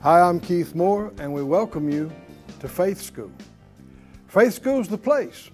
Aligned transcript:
Hi, 0.00 0.20
I'm 0.20 0.38
Keith 0.38 0.76
Moore, 0.76 1.12
and 1.18 1.34
we 1.34 1.42
welcome 1.42 1.90
you 1.90 2.12
to 2.60 2.68
Faith 2.68 3.02
School. 3.02 3.32
Faith 4.28 4.54
School 4.54 4.78
is 4.78 4.86
the 4.86 4.96
place 4.96 5.50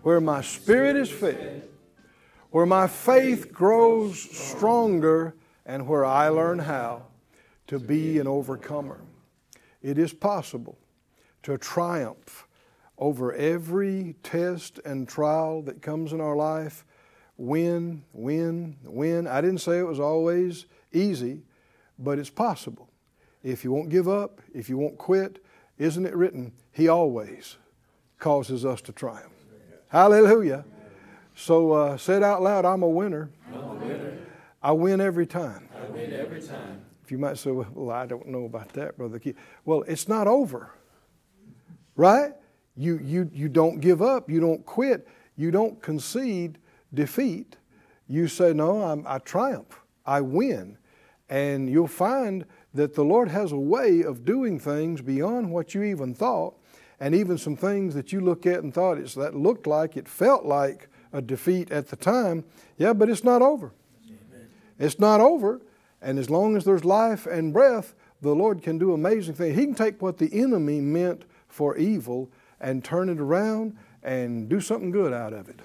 where 0.00 0.18
my 0.18 0.40
spirit 0.40 0.96
is 0.96 1.10
fed, 1.10 1.68
where 2.52 2.64
my 2.64 2.86
faith 2.86 3.52
grows 3.52 4.18
stronger, 4.18 5.34
and 5.66 5.86
where 5.86 6.06
I 6.06 6.30
learn 6.30 6.58
how 6.58 7.02
to 7.66 7.78
be 7.78 8.18
an 8.18 8.26
overcomer. 8.26 9.02
It 9.82 9.98
is 9.98 10.14
possible 10.14 10.78
to 11.42 11.58
triumph 11.58 12.48
over 12.96 13.34
every 13.34 14.16
test 14.22 14.80
and 14.86 15.06
trial 15.06 15.60
that 15.62 15.82
comes 15.82 16.14
in 16.14 16.20
our 16.22 16.34
life. 16.34 16.86
Win, 17.36 18.04
win, 18.14 18.78
win. 18.84 19.26
I 19.26 19.42
didn't 19.42 19.58
say 19.58 19.78
it 19.78 19.86
was 19.86 20.00
always 20.00 20.64
easy, 20.94 21.42
but 21.98 22.18
it's 22.18 22.30
possible. 22.30 22.88
If 23.46 23.62
you 23.62 23.70
won't 23.70 23.90
give 23.90 24.08
up, 24.08 24.40
if 24.52 24.68
you 24.68 24.76
won't 24.76 24.98
quit, 24.98 25.40
isn't 25.78 26.04
it 26.04 26.16
written? 26.16 26.50
He 26.72 26.88
always 26.88 27.58
causes 28.18 28.64
us 28.64 28.80
to 28.82 28.92
triumph. 28.92 29.32
Hallelujah. 29.86 30.64
So 31.36 31.70
uh, 31.70 31.96
say 31.96 32.16
it 32.16 32.24
out 32.24 32.42
loud 32.42 32.64
I'm 32.64 32.82
a 32.82 32.88
winner. 32.88 33.30
I'm 33.54 33.62
a 33.62 33.74
winner. 33.74 34.18
I 34.60 34.72
win 34.72 35.00
every 35.00 35.28
time. 35.28 35.68
I 35.80 35.88
win 35.92 36.12
every 36.12 36.42
time. 36.42 36.84
If 37.04 37.12
you 37.12 37.18
might 37.18 37.38
say, 37.38 37.52
well, 37.52 37.92
I 37.92 38.04
don't 38.04 38.26
know 38.26 38.46
about 38.46 38.70
that, 38.70 38.98
Brother 38.98 39.20
Keith. 39.20 39.36
Well, 39.64 39.84
it's 39.86 40.08
not 40.08 40.26
over, 40.26 40.72
right? 41.94 42.32
You, 42.74 42.98
you, 42.98 43.30
you 43.32 43.48
don't 43.48 43.78
give 43.78 44.02
up. 44.02 44.28
You 44.28 44.40
don't 44.40 44.66
quit. 44.66 45.06
You 45.36 45.52
don't 45.52 45.80
concede 45.80 46.58
defeat. 46.92 47.58
You 48.08 48.26
say, 48.26 48.52
no, 48.52 48.82
I'm, 48.82 49.04
I 49.06 49.18
triumph. 49.18 49.78
I 50.04 50.20
win. 50.22 50.78
And 51.28 51.70
you'll 51.70 51.86
find 51.86 52.44
that 52.76 52.94
the 52.94 53.04
Lord 53.04 53.28
has 53.28 53.52
a 53.52 53.58
way 53.58 54.02
of 54.02 54.24
doing 54.24 54.58
things 54.58 55.00
beyond 55.00 55.50
what 55.50 55.74
you 55.74 55.82
even 55.82 56.14
thought, 56.14 56.54
and 57.00 57.14
even 57.14 57.36
some 57.38 57.56
things 57.56 57.94
that 57.94 58.12
you 58.12 58.20
look 58.20 58.46
at 58.46 58.62
and 58.62 58.72
thought 58.72 58.98
it's, 58.98 59.14
that 59.14 59.34
looked 59.34 59.66
like, 59.66 59.96
it 59.96 60.08
felt 60.08 60.44
like 60.44 60.88
a 61.12 61.20
defeat 61.20 61.70
at 61.70 61.88
the 61.88 61.96
time. 61.96 62.44
Yeah, 62.78 62.92
but 62.92 63.08
it's 63.08 63.24
not 63.24 63.42
over. 63.42 63.72
Amen. 64.06 64.48
It's 64.78 64.98
not 64.98 65.20
over. 65.20 65.60
And 66.00 66.18
as 66.18 66.30
long 66.30 66.56
as 66.56 66.64
there's 66.64 66.84
life 66.84 67.26
and 67.26 67.52
breath, 67.52 67.94
the 68.22 68.34
Lord 68.34 68.62
can 68.62 68.78
do 68.78 68.92
amazing 68.92 69.34
things. 69.34 69.56
He 69.56 69.64
can 69.64 69.74
take 69.74 70.00
what 70.00 70.18
the 70.18 70.30
enemy 70.32 70.80
meant 70.80 71.24
for 71.48 71.76
evil 71.76 72.30
and 72.60 72.84
turn 72.84 73.08
it 73.08 73.20
around 73.20 73.76
and 74.02 74.48
do 74.48 74.60
something 74.60 74.90
good 74.90 75.12
out 75.12 75.32
of 75.32 75.48
it. 75.48 75.60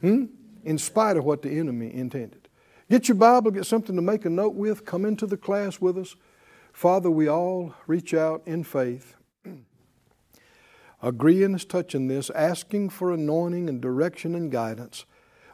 Hmm? 0.00 0.26
In 0.64 0.78
spite 0.78 1.16
of 1.16 1.24
what 1.24 1.42
the 1.42 1.50
enemy 1.50 1.92
intended. 1.92 2.48
Get 2.88 3.08
your 3.08 3.16
Bible, 3.16 3.50
get 3.50 3.66
something 3.66 3.96
to 3.96 4.02
make 4.02 4.24
a 4.24 4.30
note 4.30 4.54
with, 4.54 4.84
come 4.84 5.04
into 5.04 5.26
the 5.26 5.36
class 5.36 5.80
with 5.80 5.98
us. 5.98 6.14
Father, 6.72 7.10
we 7.10 7.28
all 7.28 7.74
reach 7.86 8.14
out 8.14 8.42
in 8.46 8.64
faith, 8.64 9.16
agreeing 11.02 11.54
as 11.54 11.64
touching 11.64 12.08
this, 12.08 12.30
asking 12.30 12.88
for 12.90 13.12
anointing 13.12 13.68
and 13.68 13.80
direction 13.80 14.34
and 14.34 14.50
guidance. 14.50 15.04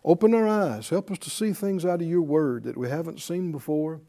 Open 0.05 0.33
our 0.33 0.47
eyes, 0.47 0.89
help 0.89 1.11
us 1.11 1.19
to 1.19 1.31
see 1.31 1.53
things 1.53 1.85
out 1.85 2.01
of 2.01 2.07
your 2.07 2.23
word 2.23 2.65
that 2.65 2.77
we 2.77 2.89
haven't 2.89 3.21
seen 3.21 3.53
before, 3.53 4.01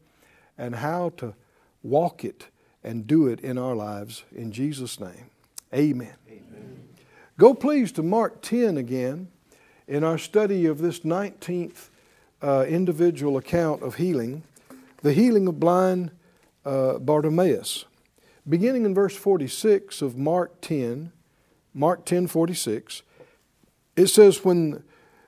and 0.56 0.76
how 0.76 1.10
to 1.16 1.34
walk 1.82 2.24
it 2.24 2.48
and 2.84 3.06
do 3.06 3.26
it 3.26 3.40
in 3.40 3.58
our 3.58 3.74
lives. 3.74 4.24
In 4.34 4.52
Jesus' 4.52 5.00
name, 5.00 5.30
amen. 5.74 6.14
Amen. 6.28 6.88
Go 7.38 7.54
please 7.54 7.92
to 7.92 8.02
Mark 8.02 8.40
10 8.40 8.76
again 8.76 9.28
in 9.88 10.04
our 10.04 10.18
study 10.18 10.66
of 10.66 10.78
this 10.78 11.00
19th 11.00 11.88
uh, 12.40 12.64
individual 12.68 13.36
account 13.36 13.82
of 13.82 13.96
healing, 13.96 14.44
the 15.02 15.12
healing 15.12 15.48
of 15.48 15.58
blind 15.58 16.12
uh, 16.64 16.98
Bartimaeus. 16.98 17.84
Beginning 18.48 18.84
in 18.84 18.94
verse 18.94 19.16
46 19.16 20.02
of 20.02 20.16
Mark 20.16 20.60
10, 20.60 21.12
Mark 21.74 22.04
10 22.04 22.26
46, 22.26 23.02
it 23.96 24.06
says, 24.08 24.44
When 24.44 24.82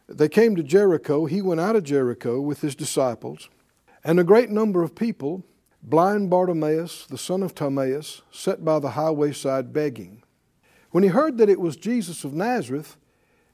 they 0.09 0.29
came 0.29 0.57
to 0.57 0.63
Jericho, 0.63 1.27
he 1.27 1.43
went 1.43 1.61
out 1.61 1.77
of 1.77 1.85
Jericho 1.85 2.41
with 2.41 2.61
his 2.61 2.75
disciples, 2.75 3.49
and 4.05 4.19
a 4.19 4.25
great 4.25 4.51
number 4.51 4.83
of 4.83 4.95
people, 4.95 5.45
blind 5.83 6.31
Bartimaeus, 6.31 7.07
the 7.07 7.19
son 7.19 7.43
of 7.43 7.55
Timaeus, 7.55 8.23
sat 8.31 8.65
by 8.65 8.79
the 8.79 8.91
highway 8.91 9.33
side 9.33 9.73
begging. 9.73 10.23
When 10.91 11.05
he 11.05 11.11
heard 11.11 11.39
that 11.39 11.49
it 11.49 11.61
was 11.61 11.77
Jesus 11.77 12.25
of 12.25 12.35
Nazareth, 12.35 12.97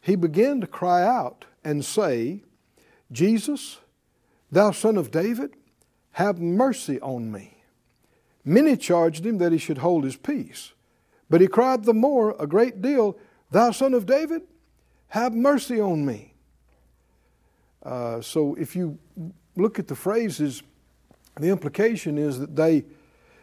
he 0.01 0.17
began 0.17 0.61
to 0.61 0.67
cry 0.67 1.03
out 1.03 1.45
and 1.65 1.85
say, 1.85 2.43
Jesus, 3.13 3.79
thou 4.51 4.71
son 4.71 4.97
of 4.97 5.11
David, 5.11 5.55
have 6.13 6.41
mercy 6.41 7.01
on 7.01 7.31
me. 7.31 7.58
Many 8.49 8.79
charged 8.79 9.27
him 9.27 9.37
that 9.39 9.53
he 9.53 9.59
should 9.59 9.77
hold 9.77 10.05
his 10.05 10.17
peace. 10.17 10.73
But 11.29 11.43
he 11.43 11.49
cried 11.49 11.85
the 11.85 11.93
more 11.93 12.35
a 12.41 12.47
great 12.47 12.81
deal, 12.81 13.19
Thou 13.51 13.73
son 13.73 13.93
of 13.93 14.07
David, 14.07 14.41
have 15.09 15.35
mercy 15.35 15.79
on 15.79 16.07
me. 16.07 16.33
Uh, 17.83 18.23
so 18.23 18.55
if 18.55 18.75
you 18.75 18.99
look 19.55 19.79
at 19.79 19.87
the 19.87 19.95
phrases, 19.95 20.63
the 21.39 21.51
implication 21.51 22.17
is 22.17 22.39
that 22.39 22.57
they, 22.57 22.87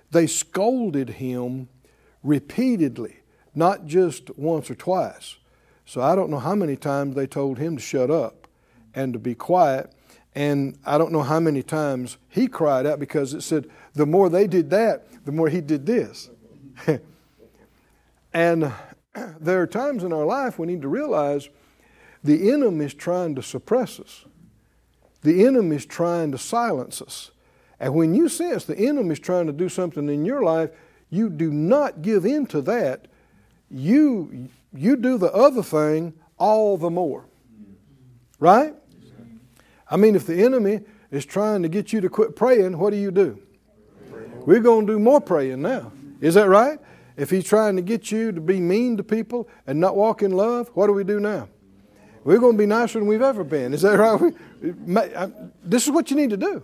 they 0.09 0.25
scolded 0.25 1.09
him 1.09 1.69
repeatedly, 2.23 3.17
not 3.53 3.85
just 3.85 4.35
once 4.39 4.71
or 4.71 4.75
twice. 4.75 5.35
So 5.85 6.01
I 6.01 6.15
don't 6.15 6.31
know 6.31 6.39
how 6.39 6.55
many 6.55 6.75
times 6.75 7.13
they 7.13 7.27
told 7.27 7.59
him 7.59 7.75
to 7.77 7.81
shut 7.81 8.09
up 8.09 8.47
and 8.95 9.13
to 9.13 9.19
be 9.19 9.35
quiet. 9.35 9.91
And 10.35 10.77
I 10.85 10.97
don't 10.97 11.13
know 11.13 11.23
how 11.23 11.39
many 11.39 11.63
times 11.63 12.17
he 12.27 12.47
cried 12.47 12.85
out 12.85 12.99
because 12.99 13.33
it 13.33 13.41
said, 13.41 13.69
the 13.93 14.05
more 14.05 14.29
they 14.29 14.47
did 14.47 14.69
that, 14.71 15.07
the 15.23 15.31
more 15.31 15.47
he 15.47 15.61
did 15.61 15.85
this. 15.85 16.29
and 18.33 18.73
there 19.39 19.61
are 19.61 19.67
times 19.67 20.03
in 20.03 20.11
our 20.11 20.25
life 20.25 20.59
we 20.59 20.67
need 20.67 20.81
to 20.81 20.89
realize 20.89 21.49
the 22.21 22.51
enemy 22.51 22.85
is 22.85 22.93
trying 22.93 23.35
to 23.35 23.41
suppress 23.41 23.99
us, 23.99 24.25
the 25.21 25.45
enemy 25.45 25.77
is 25.77 25.85
trying 25.85 26.31
to 26.33 26.37
silence 26.37 27.01
us. 27.01 27.31
And 27.79 27.93
when 27.93 28.13
you 28.13 28.29
sense 28.29 28.65
the 28.65 28.77
enemy 28.77 29.13
is 29.13 29.19
trying 29.19 29.47
to 29.47 29.53
do 29.53 29.69
something 29.69 30.09
in 30.09 30.25
your 30.25 30.43
life, 30.43 30.69
you 31.09 31.29
do 31.29 31.51
not 31.51 32.01
give 32.01 32.25
in 32.25 32.45
to 32.47 32.61
that. 32.61 33.07
You, 33.69 34.49
you 34.73 34.95
do 34.95 35.17
the 35.17 35.31
other 35.31 35.63
thing 35.63 36.13
all 36.37 36.77
the 36.77 36.89
more. 36.89 37.25
Right? 38.39 38.75
I 39.89 39.97
mean, 39.97 40.15
if 40.15 40.25
the 40.25 40.43
enemy 40.43 40.81
is 41.11 41.25
trying 41.25 41.63
to 41.63 41.69
get 41.69 41.93
you 41.93 42.01
to 42.01 42.09
quit 42.09 42.35
praying, 42.35 42.77
what 42.77 42.91
do 42.91 42.97
you 42.97 43.11
do? 43.11 43.39
We're 44.45 44.59
going 44.59 44.87
to 44.87 44.93
do 44.93 44.99
more 44.99 45.21
praying 45.21 45.61
now. 45.61 45.91
Is 46.21 46.35
that 46.35 46.47
right? 46.47 46.79
If 47.17 47.29
he's 47.29 47.45
trying 47.45 47.75
to 47.77 47.81
get 47.81 48.11
you 48.11 48.31
to 48.31 48.41
be 48.41 48.59
mean 48.59 48.97
to 48.97 49.03
people 49.03 49.47
and 49.65 49.79
not 49.79 49.95
walk 49.95 50.21
in 50.21 50.31
love, 50.31 50.69
what 50.73 50.87
do 50.87 50.93
we 50.93 51.03
do 51.03 51.19
now? 51.19 51.47
We're 52.23 52.39
going 52.39 52.53
to 52.53 52.57
be 52.57 52.65
nicer 52.65 52.99
than 52.99 53.07
we've 53.07 53.21
ever 53.21 53.43
been. 53.43 53.73
Is 53.73 53.83
that 53.83 53.97
right? 53.99 54.33
This 55.63 55.85
is 55.85 55.91
what 55.91 56.09
you 56.09 56.17
need 56.17 56.31
to 56.31 56.37
do. 56.37 56.63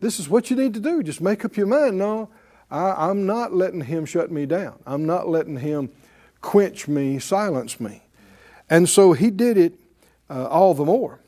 This 0.00 0.18
is 0.18 0.28
what 0.28 0.50
you 0.50 0.56
need 0.56 0.74
to 0.74 0.80
do. 0.80 1.02
Just 1.02 1.20
make 1.20 1.44
up 1.44 1.56
your 1.56 1.66
mind. 1.66 1.98
No, 1.98 2.30
I, 2.70 3.10
am 3.10 3.26
not 3.26 3.52
letting 3.52 3.82
him 3.82 4.04
shut 4.04 4.30
me 4.30 4.46
down. 4.46 4.78
I'm 4.86 5.06
not 5.06 5.28
letting 5.28 5.56
him 5.56 5.90
quench 6.40 6.88
me, 6.88 7.18
silence 7.18 7.80
me. 7.80 8.02
And 8.68 8.88
so 8.88 9.12
he 9.12 9.30
did 9.30 9.58
it 9.58 9.74
uh, 10.28 10.46
all 10.46 10.74
the 10.74 10.84
more. 10.84 11.19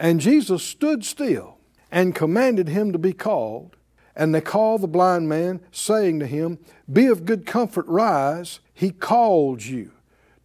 And 0.00 0.18
Jesus 0.18 0.62
stood 0.62 1.04
still 1.04 1.58
and 1.92 2.14
commanded 2.14 2.68
him 2.68 2.90
to 2.92 2.98
be 2.98 3.12
called. 3.12 3.76
And 4.16 4.34
they 4.34 4.40
called 4.40 4.80
the 4.80 4.88
blind 4.88 5.28
man, 5.28 5.60
saying 5.70 6.20
to 6.20 6.26
him, 6.26 6.58
Be 6.90 7.06
of 7.06 7.26
good 7.26 7.44
comfort, 7.44 7.86
rise, 7.86 8.60
he 8.72 8.92
called 8.92 9.62
you. 9.62 9.92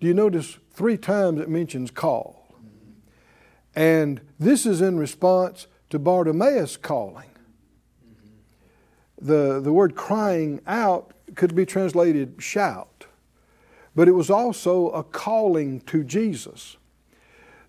Do 0.01 0.07
you 0.07 0.13
notice 0.13 0.57
three 0.71 0.97
times 0.97 1.39
it 1.39 1.47
mentions 1.47 1.89
call? 1.89 2.53
And 3.73 4.19
this 4.37 4.65
is 4.65 4.81
in 4.81 4.99
response 4.99 5.67
to 5.89 5.99
Bartimaeus 5.99 6.75
calling. 6.75 7.29
The, 9.21 9.61
the 9.61 9.71
word 9.71 9.95
crying 9.95 10.59
out 10.67 11.13
could 11.35 11.55
be 11.55 11.65
translated 11.65 12.35
shout, 12.39 13.05
but 13.95 14.09
it 14.09 14.11
was 14.11 14.29
also 14.29 14.89
a 14.89 15.03
calling 15.03 15.79
to 15.81 16.03
Jesus. 16.03 16.75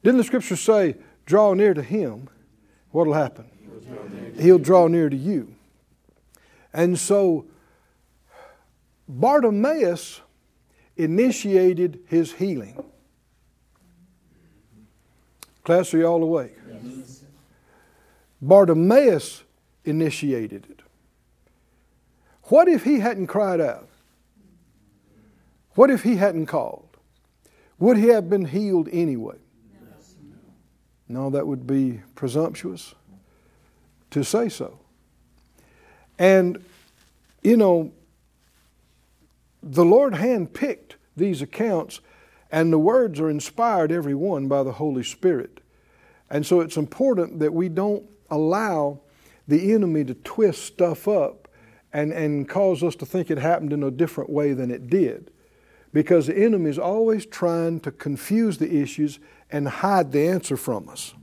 Didn't 0.02 0.18
the 0.18 0.24
scripture 0.24 0.56
say, 0.56 0.96
draw 1.26 1.52
near 1.55 1.75
to 1.75 1.82
him? 1.82 2.28
What'll 2.93 3.12
happen? 3.12 3.46
He'll 4.38 4.58
draw 4.58 4.87
near 4.87 5.11
to 5.11 5.17
you. 5.17 5.55
And 6.73 6.99
so 6.99 7.46
Bartimaeus 9.08 10.20
initiated 10.96 12.00
his 12.06 12.32
healing. 12.32 12.82
Class, 15.64 15.93
are 15.93 15.99
you 15.99 16.06
all 16.06 16.23
awake? 16.23 16.56
Yes. 16.69 17.25
Bartimaeus 18.40 19.43
initiated 19.84 20.67
it. 20.70 20.81
What 22.44 22.69
if 22.69 22.84
he 22.84 23.00
hadn't 23.00 23.26
cried 23.26 23.61
out? 23.61 23.88
What 25.75 25.90
if 25.90 26.02
he 26.02 26.17
hadn't 26.17 26.46
called? 26.46 26.96
Would 27.78 27.96
he 27.96 28.08
have 28.08 28.31
been 28.31 28.46
healed 28.46 28.88
anyway? 28.93 29.37
No, 31.08 31.30
that 31.30 31.46
would 31.46 31.66
be 31.66 32.00
presumptuous 32.14 32.94
to 34.10 34.24
say 34.24 34.48
so. 34.48 34.78
And, 36.18 36.64
you 37.42 37.56
know, 37.56 37.92
the 39.62 39.84
Lord 39.84 40.14
handpicked 40.14 40.92
these 41.16 41.42
accounts, 41.42 42.00
and 42.50 42.72
the 42.72 42.78
words 42.78 43.20
are 43.20 43.30
inspired, 43.30 43.92
every 43.92 44.14
one, 44.14 44.48
by 44.48 44.62
the 44.62 44.72
Holy 44.72 45.02
Spirit. 45.02 45.60
And 46.30 46.44
so 46.44 46.60
it's 46.60 46.76
important 46.76 47.38
that 47.40 47.52
we 47.52 47.68
don't 47.68 48.08
allow 48.30 49.00
the 49.46 49.72
enemy 49.72 50.04
to 50.04 50.14
twist 50.14 50.64
stuff 50.64 51.06
up 51.06 51.48
and, 51.92 52.12
and 52.12 52.48
cause 52.48 52.82
us 52.82 52.96
to 52.96 53.06
think 53.06 53.30
it 53.30 53.38
happened 53.38 53.72
in 53.72 53.82
a 53.82 53.90
different 53.90 54.30
way 54.30 54.52
than 54.52 54.70
it 54.70 54.88
did. 54.88 55.30
Because 55.96 56.26
the 56.26 56.37
enemy 56.37 56.69
is 56.69 56.78
always 56.78 57.25
trying 57.25 57.81
to 57.81 57.90
confuse 57.90 58.58
the 58.58 58.82
issues 58.82 59.19
and 59.50 59.66
hide 59.66 60.12
the 60.12 60.28
answer 60.28 60.58
from 60.58 60.90
us. 60.90 61.14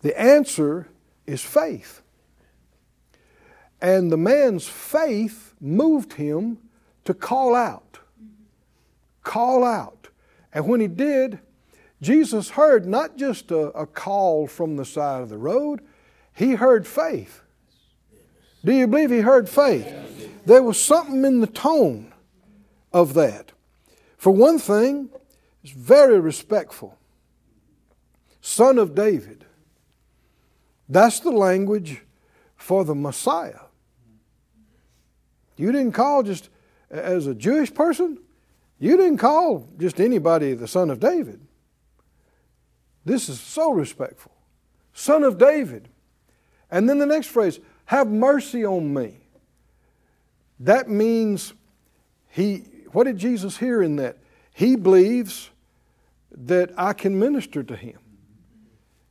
The 0.00 0.18
answer 0.18 0.88
is 1.26 1.42
faith. 1.42 2.00
And 3.78 4.10
the 4.10 4.16
man's 4.16 4.66
faith 4.66 5.52
moved 5.60 6.14
him 6.14 6.60
to 7.04 7.12
call 7.12 7.54
out. 7.54 7.98
Call 9.22 9.64
out. 9.64 10.08
And 10.54 10.66
when 10.66 10.80
he 10.80 10.88
did, 10.88 11.38
Jesus 12.00 12.48
heard 12.48 12.86
not 12.86 13.18
just 13.18 13.50
a, 13.50 13.66
a, 13.72 13.86
call 13.86 14.46
from 14.46 14.76
the 14.76 14.86
side 14.86 15.20
of 15.20 15.28
the 15.28 15.36
road, 15.36 15.82
he 16.32 16.54
heard 16.54 16.86
faith. 16.86 17.42
Do 18.64 18.72
you 18.72 18.86
believe 18.86 19.10
he 19.10 19.20
heard 19.20 19.46
faith? 19.46 19.92
There 20.46 20.62
was 20.62 20.82
something 20.82 21.22
in 21.26 21.40
the 21.40 21.46
tone 21.46 22.11
of 22.92 23.14
that. 23.14 23.52
For 24.16 24.30
one 24.30 24.58
thing, 24.58 25.10
it's 25.62 25.72
very 25.72 26.20
respectful. 26.20 26.98
Son 28.40 28.78
of 28.78 28.94
David. 28.94 29.44
That's 30.88 31.20
the 31.20 31.30
language 31.30 32.02
for 32.56 32.84
the 32.84 32.94
Messiah. 32.94 33.60
You 35.56 35.72
didn't 35.72 35.92
call 35.92 36.22
just 36.22 36.48
as 36.90 37.26
a 37.26 37.34
Jewish 37.34 37.72
person, 37.72 38.18
you 38.78 38.96
didn't 38.96 39.18
call 39.18 39.68
just 39.78 40.00
anybody 40.00 40.54
the 40.54 40.68
son 40.68 40.90
of 40.90 41.00
David. 41.00 41.40
This 43.04 43.28
is 43.28 43.40
so 43.40 43.72
respectful. 43.72 44.32
Son 44.92 45.22
of 45.22 45.38
David. 45.38 45.88
And 46.70 46.88
then 46.88 46.98
the 46.98 47.06
next 47.06 47.28
phrase, 47.28 47.60
have 47.86 48.08
mercy 48.08 48.64
on 48.64 48.92
me. 48.92 49.18
That 50.60 50.88
means 50.88 51.54
he, 52.28 52.64
what 52.92 53.04
did 53.04 53.18
Jesus 53.18 53.58
hear 53.58 53.82
in 53.82 53.96
that? 53.96 54.18
He 54.52 54.76
believes 54.76 55.50
that 56.30 56.72
I 56.76 56.92
can 56.92 57.18
minister 57.18 57.62
to 57.62 57.76
him. 57.76 57.98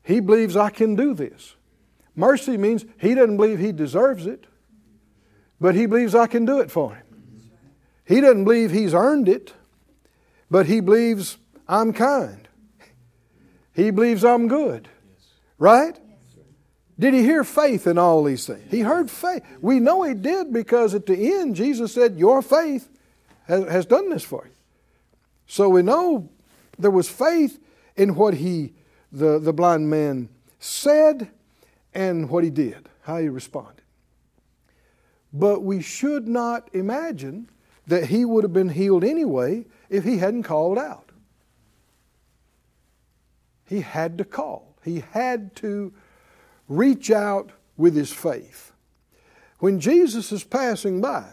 He 0.04 0.20
believes 0.20 0.56
I 0.56 0.70
can 0.70 0.96
do 0.96 1.14
this. 1.14 1.56
Mercy 2.16 2.58
means 2.58 2.86
he 2.98 3.14
doesn't 3.14 3.38
believe 3.38 3.60
he 3.60 3.72
deserves 3.72 4.26
it, 4.26 4.46
but 5.60 5.76
he 5.76 5.86
believes 5.86 6.16
I 6.16 6.28
can 6.28 6.46
do 6.46 6.60
it 6.60 6.72
for 6.72 6.96
him. 6.96 7.06
He 8.06 8.20
doesn't 8.20 8.44
believe 8.44 8.72
he's 8.72 8.94
earned 8.94 9.30
it, 9.30 9.54
but 10.50 10.66
he 10.66 10.82
believes 10.82 11.38
I'm 11.68 11.94
kind. 11.94 12.48
He 13.74 13.92
believes 13.92 14.26
I'm 14.26 14.48
good. 14.48 14.90
Right? 15.58 15.98
Did 17.00 17.14
he 17.14 17.22
hear 17.24 17.44
faith 17.44 17.88
in 17.88 17.98
all 17.98 18.24
these 18.24 18.46
things? 18.46 18.70
He 18.70 18.82
heard 18.82 19.10
faith. 19.10 19.44
We 19.62 19.80
know 19.80 20.04
he 20.04 20.14
did 20.14 20.52
because 20.52 20.94
at 20.94 21.06
the 21.06 21.34
end, 21.36 21.56
Jesus 21.56 21.94
said, 21.94 22.18
Your 22.20 22.42
faith 22.42 22.90
has, 23.52 23.70
has 23.70 23.86
done 23.86 24.10
this 24.10 24.24
for 24.24 24.46
you. 24.46 24.54
So 25.46 25.68
we 25.68 25.82
know 25.82 26.30
there 26.80 26.92
was 26.92 27.10
faith 27.10 27.60
in 27.98 28.16
what 28.16 28.36
he, 28.36 28.74
the, 29.12 29.38
the 29.40 29.52
blind 29.52 29.90
man, 29.90 30.30
said 30.60 31.30
and 31.94 32.30
what 32.30 32.44
he 32.46 32.50
did, 32.50 32.88
how 33.02 33.18
he 33.18 33.28
responded. 33.28 33.84
But 35.34 35.64
we 35.64 35.82
should 35.82 36.28
not 36.28 36.70
imagine 36.74 37.50
that 37.88 38.06
he 38.06 38.24
would 38.24 38.44
have 38.44 38.54
been 38.54 38.70
healed 38.70 39.04
anyway 39.04 39.66
if 39.90 40.06
he 40.06 40.18
hadn't 40.18 40.44
called 40.44 40.78
out. 40.78 41.10
He 43.68 43.82
had 43.82 44.18
to 44.18 44.24
call, 44.26 44.76
he 44.84 45.04
had 45.12 45.56
to 45.58 45.94
reach 46.70 47.12
out 47.12 47.52
with 47.76 47.96
his 47.96 48.14
faith. 48.14 48.72
When 49.60 49.80
Jesus 49.80 50.32
is 50.32 50.44
passing 50.44 51.02
by, 51.02 51.26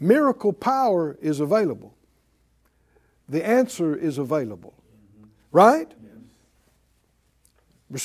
miracle 0.00 0.52
power 0.52 1.16
is 1.20 1.40
available. 1.40 1.94
The 3.28 3.46
answer 3.46 3.94
is 3.94 4.18
available. 4.18 4.74
Right? 5.52 5.90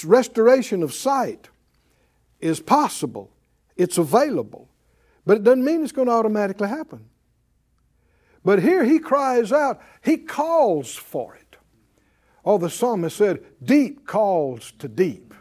Restoration 0.03 0.83
of 0.83 0.93
sight 0.93 1.49
is 2.39 2.59
possible, 2.59 3.31
it's 3.75 3.97
available. 3.97 4.69
But 5.25 5.37
it 5.37 5.43
doesn't 5.43 5.63
mean 5.63 5.83
it's 5.83 5.93
going 5.93 6.07
to 6.07 6.13
automatically 6.13 6.67
happen. 6.67 7.05
But 8.43 8.61
here 8.61 8.83
he 8.83 8.99
cries 8.99 9.53
out, 9.53 9.81
he 10.03 10.17
calls 10.17 10.95
for 10.95 11.35
it. 11.35 11.55
Oh, 12.43 12.57
the 12.57 12.69
psalmist 12.69 13.15
said, 13.15 13.43
Deep 13.63 14.05
calls 14.05 14.73
to 14.79 14.89
deep. 14.89 15.33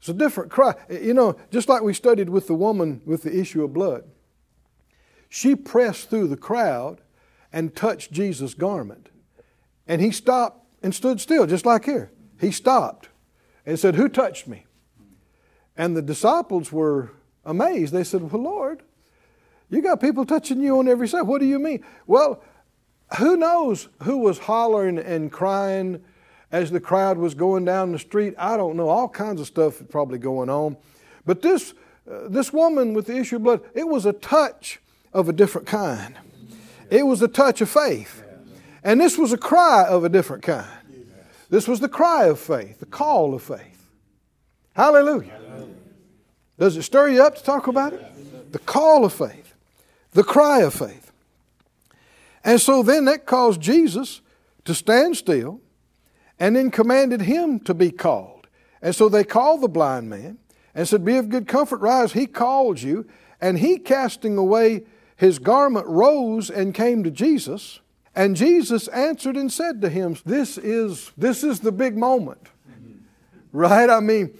It's 0.00 0.08
a 0.08 0.14
different 0.14 0.50
cry. 0.50 0.74
You 0.90 1.14
know, 1.14 1.36
just 1.50 1.68
like 1.68 1.82
we 1.82 1.94
studied 1.94 2.28
with 2.28 2.46
the 2.46 2.54
woman 2.54 3.02
with 3.04 3.22
the 3.22 3.38
issue 3.38 3.62
of 3.62 3.72
blood, 3.72 4.04
she 5.28 5.54
pressed 5.54 6.10
through 6.10 6.28
the 6.28 6.36
crowd 6.36 7.00
and 7.52 7.74
touched 7.74 8.12
Jesus' 8.12 8.54
garment. 8.54 9.10
And 9.86 10.00
he 10.00 10.10
stopped 10.10 10.66
and 10.82 10.94
stood 10.94 11.20
still, 11.20 11.46
just 11.46 11.66
like 11.66 11.84
here. 11.84 12.10
He 12.40 12.50
stopped 12.50 13.08
and 13.66 13.78
said, 13.78 13.96
Who 13.96 14.08
touched 14.08 14.46
me? 14.46 14.66
And 15.76 15.96
the 15.96 16.02
disciples 16.02 16.72
were 16.72 17.10
amazed. 17.44 17.92
They 17.92 18.04
said, 18.04 18.30
Well, 18.30 18.42
Lord, 18.42 18.82
you 19.70 19.82
got 19.82 20.00
people 20.00 20.24
touching 20.24 20.60
you 20.60 20.78
on 20.78 20.88
every 20.88 21.08
side. 21.08 21.22
What 21.22 21.40
do 21.40 21.46
you 21.46 21.58
mean? 21.58 21.84
Well, 22.06 22.42
who 23.18 23.36
knows 23.36 23.88
who 24.02 24.18
was 24.18 24.38
hollering 24.38 24.98
and 24.98 25.32
crying 25.32 26.02
as 26.52 26.70
the 26.70 26.80
crowd 26.80 27.18
was 27.18 27.34
going 27.34 27.64
down 27.64 27.92
the 27.92 27.98
street? 27.98 28.34
I 28.38 28.56
don't 28.56 28.76
know. 28.76 28.88
All 28.88 29.08
kinds 29.08 29.40
of 29.40 29.46
stuff 29.46 29.82
probably 29.88 30.18
going 30.18 30.50
on. 30.50 30.76
But 31.24 31.42
this, 31.42 31.74
uh, 32.10 32.28
this 32.28 32.52
woman 32.52 32.94
with 32.94 33.06
the 33.06 33.16
issue 33.16 33.36
of 33.36 33.42
blood, 33.42 33.60
it 33.74 33.86
was 33.86 34.06
a 34.06 34.12
touch 34.12 34.80
of 35.18 35.28
a 35.28 35.32
different 35.32 35.66
kind. 35.66 36.16
It 36.90 37.06
was 37.06 37.20
a 37.22 37.28
touch 37.28 37.60
of 37.60 37.68
faith. 37.68 38.22
And 38.84 39.00
this 39.00 39.18
was 39.18 39.32
a 39.32 39.38
cry 39.38 39.84
of 39.88 40.04
a 40.04 40.08
different 40.08 40.44
kind. 40.44 40.70
This 41.50 41.66
was 41.66 41.80
the 41.80 41.88
cry 41.88 42.26
of 42.26 42.38
faith, 42.38 42.78
the 42.78 42.86
call 42.86 43.34
of 43.34 43.42
faith. 43.42 43.90
Hallelujah. 44.74 45.66
Does 46.58 46.76
it 46.76 46.82
stir 46.82 47.08
you 47.08 47.22
up 47.22 47.36
to 47.36 47.42
talk 47.42 47.66
about 47.66 47.92
it? 47.92 48.52
The 48.52 48.58
call 48.58 49.04
of 49.04 49.12
faith, 49.12 49.54
the 50.12 50.24
cry 50.24 50.60
of 50.60 50.74
faith. 50.74 51.10
And 52.44 52.60
so 52.60 52.82
then 52.82 53.06
that 53.06 53.26
caused 53.26 53.60
Jesus 53.60 54.20
to 54.64 54.74
stand 54.74 55.16
still 55.16 55.60
and 56.38 56.54
then 56.54 56.70
commanded 56.70 57.22
him 57.22 57.60
to 57.60 57.74
be 57.74 57.90
called. 57.90 58.46
And 58.80 58.94
so 58.94 59.08
they 59.08 59.24
called 59.24 59.62
the 59.62 59.68
blind 59.68 60.08
man 60.08 60.38
and 60.74 60.86
said, 60.86 61.04
Be 61.04 61.16
of 61.16 61.28
good 61.28 61.48
comfort, 61.48 61.80
rise. 61.80 62.12
He 62.12 62.26
called 62.26 62.80
you. 62.80 63.06
And 63.40 63.58
he, 63.58 63.78
casting 63.78 64.36
away 64.36 64.84
his 65.18 65.40
garment, 65.40 65.84
rose 65.88 66.48
and 66.48 66.72
came 66.72 67.02
to 67.02 67.10
Jesus. 67.10 67.80
And 68.14 68.36
Jesus 68.36 68.86
answered 68.88 69.36
and 69.36 69.52
said 69.52 69.82
to 69.82 69.90
him, 69.90 70.16
This 70.24 70.56
is, 70.56 71.10
this 71.18 71.42
is 71.42 71.60
the 71.60 71.72
big 71.72 71.98
moment. 71.98 72.48
Right? 73.52 73.90
I 73.90 73.98
mean, 73.98 74.38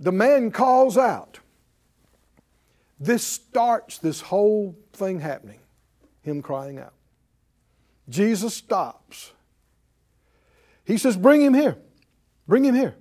the 0.00 0.10
man 0.10 0.50
calls 0.50 0.98
out. 0.98 1.38
This 2.98 3.22
starts 3.24 3.98
this 3.98 4.20
whole 4.20 4.76
thing 4.92 5.20
happening, 5.20 5.60
him 6.22 6.42
crying 6.42 6.78
out. 6.78 6.94
Jesus 8.08 8.54
stops. 8.54 9.32
He 10.84 10.98
says, 10.98 11.16
Bring 11.16 11.40
him 11.40 11.54
here. 11.54 11.76
Bring 12.48 12.64
him 12.64 12.74
here. 12.74 12.96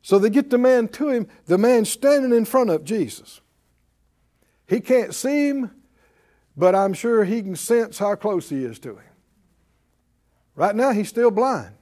So 0.00 0.20
they 0.20 0.30
get 0.30 0.50
the 0.50 0.58
man 0.58 0.86
to 0.88 1.08
him, 1.08 1.26
the 1.46 1.58
man 1.58 1.84
standing 1.84 2.32
in 2.32 2.44
front 2.44 2.70
of 2.70 2.84
Jesus. 2.84 3.40
He 4.68 4.80
can't 4.80 5.14
see 5.14 5.48
him, 5.48 5.70
but 6.56 6.74
I'm 6.74 6.92
sure 6.92 7.24
he 7.24 7.42
can 7.42 7.56
sense 7.56 7.98
how 7.98 8.14
close 8.16 8.48
he 8.48 8.64
is 8.64 8.78
to 8.80 8.96
him. 8.96 9.12
Right 10.54 10.74
now, 10.74 10.92
he's 10.92 11.08
still 11.08 11.30
blind. 11.30 11.74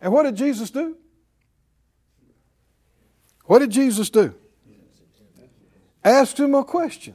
And 0.00 0.12
what 0.12 0.24
did 0.24 0.36
Jesus 0.36 0.70
do? 0.70 0.96
What 3.44 3.60
did 3.60 3.70
Jesus 3.70 4.10
do? 4.10 4.34
asked 6.04 6.38
him 6.38 6.54
a 6.54 6.64
question 6.64 7.14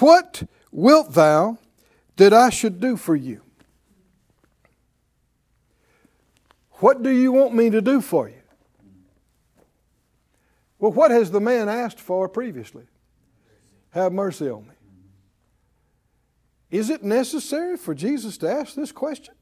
What 0.00 0.42
wilt 0.72 1.12
thou 1.12 1.58
that 2.16 2.32
I 2.32 2.50
should 2.50 2.80
do 2.80 2.96
for 2.96 3.14
you? 3.14 3.42
What 6.72 7.02
do 7.02 7.10
you 7.10 7.32
want 7.32 7.54
me 7.54 7.70
to 7.70 7.80
do 7.80 8.00
for 8.00 8.28
you? 8.28 8.39
Well, 10.80 10.92
what 10.92 11.10
has 11.10 11.30
the 11.30 11.40
man 11.40 11.68
asked 11.68 12.00
for 12.00 12.28
previously? 12.28 12.84
Have 13.90 14.12
mercy 14.12 14.48
on 14.48 14.66
me. 14.66 14.74
Is 16.70 16.88
it 16.88 17.02
necessary 17.02 17.76
for 17.76 17.94
Jesus 17.94 18.38
to 18.38 18.50
ask 18.50 18.74
this 18.74 18.90
question? 18.90 19.34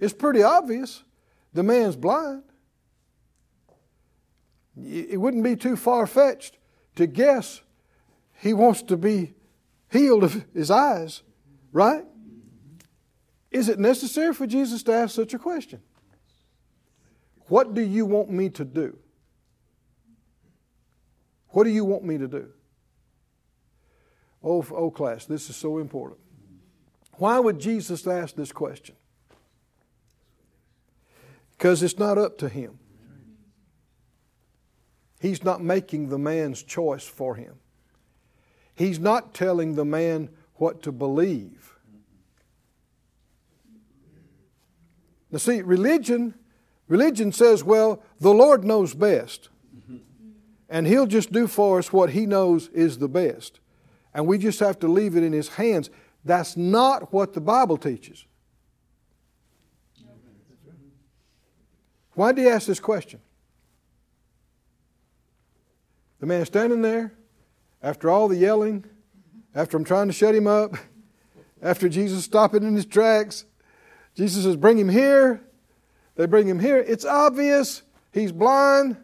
It's 0.00 0.14
pretty 0.14 0.42
obvious. 0.42 1.04
The 1.52 1.62
man's 1.62 1.96
blind. 1.96 2.44
It 4.80 5.20
wouldn't 5.20 5.44
be 5.44 5.56
too 5.56 5.76
far 5.76 6.06
fetched 6.06 6.56
to 6.94 7.06
guess 7.06 7.60
he 8.40 8.54
wants 8.54 8.82
to 8.82 8.96
be 8.96 9.34
healed 9.90 10.22
of 10.22 10.44
his 10.54 10.70
eyes, 10.70 11.22
right? 11.72 12.04
Is 13.50 13.68
it 13.68 13.78
necessary 13.78 14.32
for 14.32 14.46
Jesus 14.46 14.82
to 14.84 14.92
ask 14.92 15.14
such 15.14 15.34
a 15.34 15.38
question? 15.38 15.82
What 17.48 17.74
do 17.74 17.80
you 17.80 18.06
want 18.06 18.30
me 18.30 18.50
to 18.50 18.64
do? 18.64 18.98
What 21.50 21.64
do 21.64 21.70
you 21.70 21.84
want 21.84 22.04
me 22.04 22.18
to 22.18 22.28
do? 22.28 22.50
Oh, 24.42 24.64
oh, 24.70 24.90
class, 24.90 25.24
this 25.26 25.50
is 25.50 25.56
so 25.56 25.78
important. 25.78 26.20
Why 27.14 27.38
would 27.38 27.58
Jesus 27.58 28.06
ask 28.06 28.36
this 28.36 28.52
question? 28.52 28.94
Because 31.52 31.82
it's 31.82 31.98
not 31.98 32.18
up 32.18 32.38
to 32.38 32.48
him. 32.48 32.78
He's 35.20 35.42
not 35.42 35.60
making 35.60 36.08
the 36.08 36.18
man's 36.18 36.62
choice 36.62 37.04
for 37.04 37.34
him. 37.34 37.54
He's 38.76 39.00
not 39.00 39.34
telling 39.34 39.74
the 39.74 39.84
man 39.84 40.28
what 40.54 40.82
to 40.82 40.92
believe. 40.92 41.74
Now, 45.32 45.38
see, 45.38 45.60
religion, 45.62 46.34
religion 46.86 47.32
says, 47.32 47.64
well, 47.64 48.02
the 48.20 48.32
Lord 48.32 48.62
knows 48.64 48.94
best. 48.94 49.48
And 50.68 50.86
He'll 50.86 51.06
just 51.06 51.32
do 51.32 51.46
for 51.46 51.78
us 51.78 51.92
what 51.92 52.10
He 52.10 52.26
knows 52.26 52.68
is 52.68 52.98
the 52.98 53.08
best. 53.08 53.60
And 54.12 54.26
we 54.26 54.38
just 54.38 54.60
have 54.60 54.78
to 54.80 54.88
leave 54.88 55.16
it 55.16 55.22
in 55.22 55.32
His 55.32 55.48
hands. 55.48 55.90
That's 56.24 56.56
not 56.56 57.12
what 57.12 57.32
the 57.32 57.40
Bible 57.40 57.76
teaches. 57.76 58.26
Why 62.18 62.32
did 62.32 62.42
he 62.42 62.48
ask 62.48 62.66
this 62.66 62.80
question? 62.80 63.20
The 66.18 66.26
man 66.26 66.44
standing 66.46 66.82
there, 66.82 67.14
after 67.80 68.10
all 68.10 68.26
the 68.26 68.36
yelling, 68.36 68.84
after 69.54 69.76
I'm 69.76 69.84
trying 69.84 70.08
to 70.08 70.12
shut 70.12 70.34
him 70.34 70.48
up, 70.48 70.74
after 71.62 71.88
Jesus 71.88 72.24
stopping 72.24 72.64
in 72.64 72.74
his 72.74 72.86
tracks, 72.86 73.44
Jesus 74.16 74.42
says, 74.42 74.56
Bring 74.56 74.78
him 74.78 74.88
here. 74.88 75.44
They 76.16 76.26
bring 76.26 76.48
him 76.48 76.58
here. 76.58 76.78
It's 76.78 77.04
obvious 77.04 77.82
he's 78.10 78.32
blind. 78.32 78.96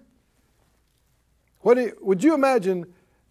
What 1.65 1.79
you, 1.79 1.97
would 2.03 2.23
you 2.23 2.35
imagine 2.35 2.85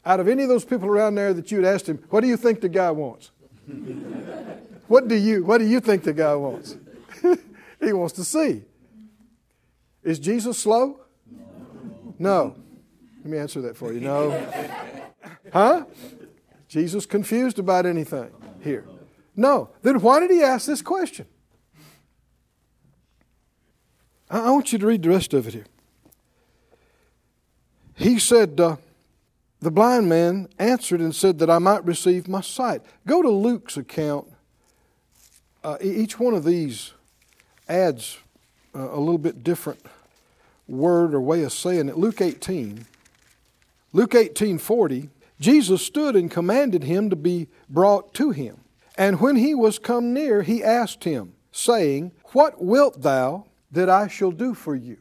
out 0.03 0.19
of 0.19 0.27
any 0.27 0.41
of 0.41 0.49
those 0.49 0.65
people 0.65 0.89
around 0.89 1.13
there 1.13 1.35
that 1.35 1.51
you'd 1.51 1.65
asked 1.65 1.87
him, 1.87 2.03
What 2.09 2.21
do 2.21 2.27
you 2.27 2.35
think 2.35 2.61
the 2.61 2.67
guy 2.67 2.89
wants? 2.89 3.29
what 4.87 5.07
do 5.07 5.13
you 5.13 5.45
What 5.45 5.59
do 5.59 5.67
you 5.67 5.79
think 5.79 6.03
the 6.03 6.13
guy 6.13 6.33
wants? 6.33 6.75
he 7.79 7.93
wants 7.93 8.15
to 8.15 8.23
see. 8.23 8.63
Is 10.01 10.17
Jesus 10.17 10.57
slow? 10.57 10.99
No. 12.17 12.55
Let 13.19 13.25
me 13.25 13.37
answer 13.37 13.61
that 13.61 13.77
for 13.77 13.93
you. 13.93 14.01
No. 14.01 14.31
Huh? 15.51 15.85
Jesus 16.67 17.05
confused 17.05 17.59
about 17.59 17.85
anything 17.85 18.31
here? 18.63 18.85
No. 19.35 19.69
Then 19.83 19.99
why 19.99 20.19
did 20.19 20.31
he 20.31 20.41
ask 20.41 20.65
this 20.65 20.81
question? 20.81 21.27
I 24.31 24.49
want 24.49 24.73
you 24.73 24.79
to 24.79 24.87
read 24.87 25.03
the 25.03 25.09
rest 25.09 25.35
of 25.35 25.47
it 25.47 25.53
here. 25.53 25.65
He 27.95 28.19
said, 28.19 28.59
uh, 28.59 28.77
The 29.61 29.71
blind 29.71 30.09
man 30.09 30.47
answered 30.59 30.99
and 30.99 31.13
said 31.13 31.39
that 31.39 31.49
I 31.49 31.59
might 31.59 31.85
receive 31.85 32.27
my 32.27 32.41
sight. 32.41 32.81
Go 33.07 33.21
to 33.21 33.29
Luke's 33.29 33.77
account. 33.77 34.27
Uh, 35.63 35.77
each 35.81 36.19
one 36.19 36.33
of 36.33 36.43
these 36.43 36.93
adds 37.69 38.17
uh, 38.75 38.89
a 38.89 38.99
little 38.99 39.17
bit 39.17 39.43
different 39.43 39.85
word 40.67 41.13
or 41.13 41.21
way 41.21 41.43
of 41.43 41.53
saying 41.53 41.89
it. 41.89 41.97
Luke 41.97 42.21
18. 42.21 42.85
Luke 43.93 44.15
18 44.15 44.57
40, 44.57 45.09
Jesus 45.39 45.85
stood 45.85 46.15
and 46.15 46.31
commanded 46.31 46.83
him 46.83 47.09
to 47.11 47.15
be 47.15 47.47
brought 47.69 48.13
to 48.15 48.31
him. 48.31 48.61
And 48.97 49.19
when 49.19 49.35
he 49.35 49.53
was 49.53 49.79
come 49.79 50.13
near, 50.13 50.41
he 50.41 50.63
asked 50.63 51.03
him, 51.03 51.33
saying, 51.51 52.11
What 52.31 52.63
wilt 52.63 53.01
thou 53.01 53.45
that 53.71 53.89
I 53.89 54.07
shall 54.07 54.31
do 54.31 54.53
for 54.53 54.75
you? 54.75 54.97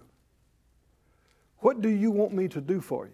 What 1.62 1.80
do 1.80 1.88
you 1.88 2.10
want 2.10 2.32
me 2.32 2.48
to 2.48 2.60
do 2.60 2.80
for 2.80 3.06
you? 3.06 3.12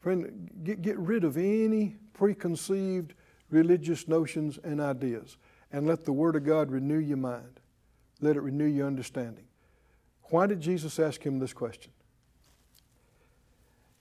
Friend, 0.00 0.50
get, 0.64 0.82
get 0.82 0.98
rid 0.98 1.22
of 1.24 1.36
any 1.36 1.96
preconceived 2.12 3.14
religious 3.48 4.08
notions 4.08 4.58
and 4.62 4.80
ideas 4.80 5.36
and 5.72 5.86
let 5.86 6.04
the 6.04 6.12
Word 6.12 6.34
of 6.34 6.44
God 6.44 6.70
renew 6.70 6.98
your 6.98 7.16
mind. 7.16 7.60
Let 8.20 8.36
it 8.36 8.40
renew 8.40 8.66
your 8.66 8.88
understanding. 8.88 9.44
Why 10.24 10.46
did 10.46 10.60
Jesus 10.60 10.98
ask 10.98 11.22
him 11.22 11.38
this 11.38 11.52
question? 11.52 11.92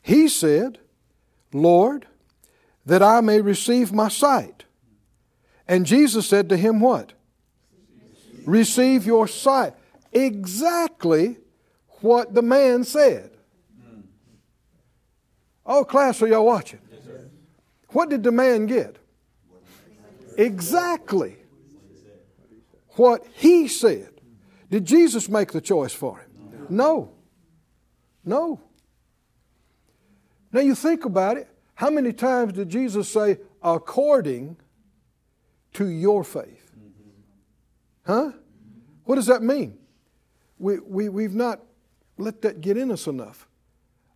He 0.01 0.27
said, 0.27 0.79
Lord, 1.53 2.07
that 2.87 3.03
I 3.03 3.21
may 3.21 3.39
receive 3.39 3.93
my 3.93 4.07
sight. 4.07 4.65
And 5.67 5.85
Jesus 5.85 6.27
said 6.27 6.49
to 6.49 6.57
him, 6.57 6.79
What? 6.79 7.13
Receive 8.45 9.05
your 9.05 9.27
sight. 9.27 9.73
Exactly 10.11 11.37
what 12.03 12.33
the 12.33 12.41
man 12.41 12.83
said. 12.83 13.31
Oh, 15.65 15.85
class, 15.85 16.21
are 16.21 16.27
y'all 16.27 16.45
watching? 16.45 16.81
What 17.89 18.09
did 18.09 18.23
the 18.23 18.31
man 18.31 18.65
get? 18.65 18.97
Exactly 20.37 21.37
what 22.95 23.25
he 23.35 23.69
said. 23.69 24.09
Did 24.69 24.83
Jesus 24.83 25.29
make 25.29 25.53
the 25.53 25.61
choice 25.61 25.93
for 25.93 26.19
him? 26.19 26.65
No. 26.69 27.13
No. 28.25 28.59
Now 30.51 30.59
you 30.59 30.75
think 30.75 31.05
about 31.05 31.37
it. 31.37 31.47
How 31.75 31.89
many 31.89 32.11
times 32.11 32.53
did 32.53 32.67
Jesus 32.67 33.07
say, 33.07 33.37
according 33.61 34.57
to 35.73 35.87
your 35.87 36.25
faith? 36.25 36.69
Mm-hmm. 36.77 38.11
Huh? 38.11 38.31
What 39.05 39.15
does 39.15 39.27
that 39.27 39.41
mean? 39.41 39.77
We, 40.59 40.79
we, 40.79 41.07
we've 41.07 41.35
not 41.35 41.61
let 42.17 42.41
that 42.43 42.61
get 42.61 42.77
in 42.77 42.91
us 42.91 43.07
enough. 43.07 43.47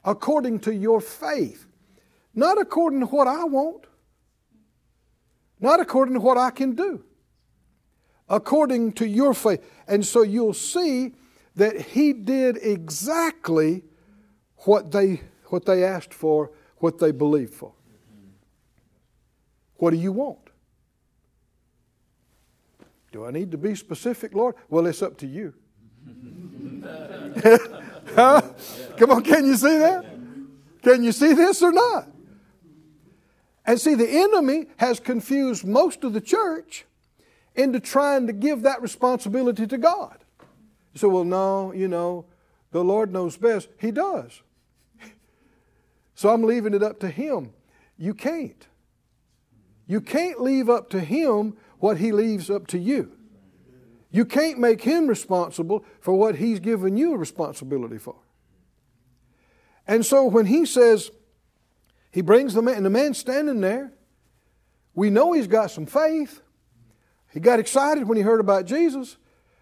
According 0.03 0.59
to 0.61 0.73
your 0.73 1.01
faith. 1.01 1.65
Not 2.33 2.59
according 2.59 2.99
to 3.01 3.05
what 3.07 3.27
I 3.27 3.43
want. 3.45 3.85
Not 5.59 5.79
according 5.79 6.13
to 6.13 6.19
what 6.19 6.37
I 6.37 6.51
can 6.51 6.75
do 6.75 7.03
according 8.29 8.93
to 8.93 9.07
your 9.07 9.33
faith. 9.33 9.63
And 9.87 10.05
so 10.05 10.21
you'll 10.21 10.53
see 10.53 11.13
that 11.55 11.79
he 11.79 12.13
did 12.13 12.57
exactly 12.61 13.83
what 14.59 14.91
they, 14.91 15.21
what 15.45 15.65
they 15.65 15.83
asked 15.83 16.13
for, 16.13 16.51
what 16.77 16.99
they 16.99 17.11
believed 17.11 17.53
for. 17.53 17.73
What 19.75 19.91
do 19.91 19.97
you 19.97 20.11
want? 20.11 20.39
Do 23.11 23.25
I 23.25 23.31
need 23.31 23.51
to 23.51 23.57
be 23.57 23.75
specific, 23.75 24.33
Lord? 24.33 24.55
Well, 24.69 24.85
it's 24.85 25.01
up 25.01 25.17
to 25.19 25.27
you. 25.27 25.53
huh? 28.15 28.41
Come 28.97 29.11
on, 29.11 29.23
can 29.23 29.45
you 29.45 29.55
see 29.55 29.77
that? 29.77 30.05
Can 30.83 31.03
you 31.03 31.11
see 31.11 31.33
this 31.33 31.61
or 31.61 31.71
not? 31.71 32.07
And 33.65 33.79
see, 33.79 33.95
the 33.95 34.09
enemy 34.09 34.67
has 34.77 34.99
confused 34.99 35.65
most 35.65 36.05
of 36.05 36.13
the 36.13 36.21
church 36.21 36.85
into 37.53 37.79
trying 37.79 38.27
to 38.27 38.33
give 38.33 38.61
that 38.61 38.81
responsibility 38.81 39.67
to 39.67 39.77
God. 39.77 40.17
Say, 40.95 41.07
well, 41.07 41.25
no, 41.25 41.73
you 41.73 41.87
know, 41.87 42.25
the 42.71 42.83
Lord 42.83 43.11
knows 43.11 43.35
best. 43.35 43.67
He 43.79 43.91
does. 43.91 44.41
so 46.15 46.29
I'm 46.29 46.43
leaving 46.43 46.73
it 46.73 46.81
up 46.81 46.99
to 47.01 47.09
Him. 47.09 47.53
You 47.97 48.13
can't. 48.13 48.67
You 49.85 49.99
can't 50.01 50.41
leave 50.41 50.69
up 50.69 50.89
to 50.91 50.99
Him 50.99 51.57
what 51.79 51.97
He 51.97 52.11
leaves 52.11 52.49
up 52.49 52.67
to 52.67 52.79
you. 52.79 53.16
You 54.17 54.25
can't 54.25 54.57
make 54.57 54.81
Him 54.81 55.05
responsible 55.05 55.85
for 55.99 56.11
what 56.11 56.37
He's 56.37 56.59
given 56.59 56.97
you 56.97 57.13
a 57.13 57.17
responsibility 57.19 57.99
for. 57.99 58.15
And 59.87 60.03
so 60.03 60.25
when 60.25 60.47
He 60.47 60.65
says, 60.65 61.11
He 62.09 62.21
brings 62.21 62.55
the 62.55 62.63
man, 62.63 62.77
and 62.77 62.85
the 62.87 62.89
man's 62.89 63.19
standing 63.19 63.61
there, 63.61 63.93
we 64.95 65.11
know 65.11 65.33
he's 65.33 65.45
got 65.45 65.69
some 65.69 65.85
faith. 65.85 66.41
He 67.31 67.39
got 67.39 67.59
excited 67.59 68.07
when 68.07 68.17
he 68.17 68.23
heard 68.23 68.39
about 68.39 68.65
Jesus. 68.65 69.17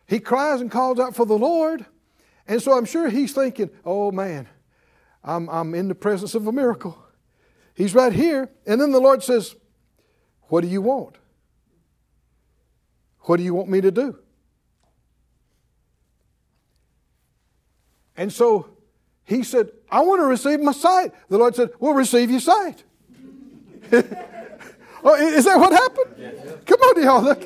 He 0.07 0.21
cries 0.21 0.61
and 0.61 0.71
calls 0.71 1.01
out 1.01 1.17
for 1.17 1.25
the 1.25 1.37
Lord. 1.37 1.85
And 2.47 2.61
so 2.61 2.77
I'm 2.77 2.85
sure 2.85 3.09
he's 3.09 3.33
thinking, 3.33 3.69
oh 3.83 4.13
man, 4.13 4.47
I'm, 5.21 5.49
I'm 5.49 5.75
in 5.75 5.89
the 5.89 5.95
presence 5.95 6.33
of 6.33 6.47
a 6.47 6.53
miracle. 6.53 6.97
He's 7.73 7.93
right 7.93 8.13
here. 8.13 8.49
And 8.65 8.79
then 8.79 8.93
the 8.93 9.01
Lord 9.01 9.21
says, 9.21 9.53
What 10.43 10.61
do 10.61 10.69
you 10.69 10.81
want? 10.81 11.17
What 13.23 13.35
do 13.35 13.43
you 13.43 13.53
want 13.53 13.67
me 13.67 13.81
to 13.81 13.91
do? 13.91 14.19
And 18.17 18.31
so 18.31 18.69
he 19.23 19.43
said, 19.43 19.71
I 19.89 20.01
want 20.01 20.21
to 20.21 20.25
receive 20.25 20.59
my 20.59 20.71
sight. 20.71 21.13
The 21.29 21.37
Lord 21.37 21.55
said, 21.55 21.71
We'll 21.79 21.93
receive 21.93 22.31
your 22.31 22.39
sight. 22.39 22.83
oh, 23.91 25.15
is 25.15 25.45
that 25.45 25.59
what 25.59 25.71
happened? 25.71 26.65
Come 26.65 26.79
on, 26.79 27.03
y'all, 27.03 27.21
look 27.21 27.45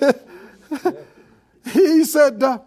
at 0.00 1.06
He 1.72 2.04
said, 2.04 2.42
uh, 2.42 2.58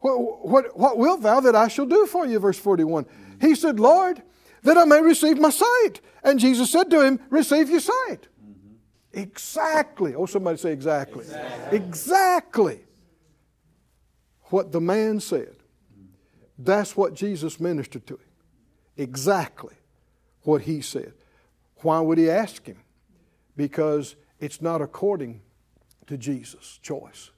what, 0.00 0.46
what, 0.46 0.78
what 0.78 0.98
wilt 0.98 1.22
thou 1.22 1.40
that 1.40 1.56
I 1.56 1.68
shall 1.68 1.86
do 1.86 2.06
for 2.06 2.26
you? 2.26 2.38
Verse 2.38 2.58
41. 2.58 3.06
He 3.40 3.54
said, 3.54 3.80
Lord, 3.80 4.22
that 4.62 4.78
I 4.78 4.84
may 4.84 5.00
receive 5.00 5.38
my 5.38 5.50
sight. 5.50 6.00
And 6.22 6.38
Jesus 6.38 6.70
said 6.70 6.90
to 6.90 7.00
him, 7.00 7.20
Receive 7.30 7.68
your 7.68 7.80
sight. 7.80 8.28
Mm-hmm. 8.42 9.20
Exactly. 9.20 10.14
Oh, 10.14 10.26
somebody 10.26 10.58
say 10.58 10.72
exactly. 10.72 11.24
exactly. 11.24 11.76
Exactly 11.76 12.80
what 14.44 14.72
the 14.72 14.80
man 14.80 15.20
said. 15.20 15.56
That's 16.58 16.96
what 16.96 17.14
Jesus 17.14 17.58
ministered 17.58 18.06
to 18.06 18.14
him. 18.14 18.28
Exactly 18.96 19.74
what 20.42 20.62
he 20.62 20.80
said. 20.80 21.14
Why 21.78 22.00
would 22.00 22.18
he 22.18 22.30
ask 22.30 22.64
him? 22.64 22.78
Because 23.56 24.16
it's 24.40 24.62
not 24.62 24.80
according 24.80 25.42
to 26.06 26.16
Jesus' 26.16 26.78
choice. 26.82 27.30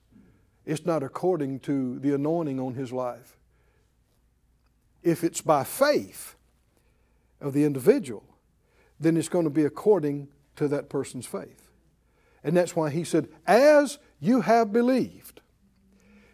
It's 0.65 0.85
not 0.85 1.03
according 1.03 1.61
to 1.61 1.99
the 2.01 2.15
anointing 2.15 2.59
on 2.59 2.75
his 2.75 2.93
life. 2.93 3.37
If 5.03 5.23
it's 5.23 5.41
by 5.41 5.65
faith 5.65 6.35
of 7.41 7.53
the 7.53 7.65
individual, 7.65 8.25
then 8.99 9.17
it's 9.17 9.29
going 9.29 9.45
to 9.45 9.51
be 9.51 9.65
according 9.65 10.29
to 10.57 10.69
that 10.69 10.89
person's 10.89 11.27
faith. 11.27 11.69
And 12.43 12.57
that's 12.57 12.75
why 12.75 12.91
he 12.91 13.05
said, 13.05 13.29
As 13.47 13.99
you 14.21 14.41
have 14.41 14.73
believed, 14.73 15.41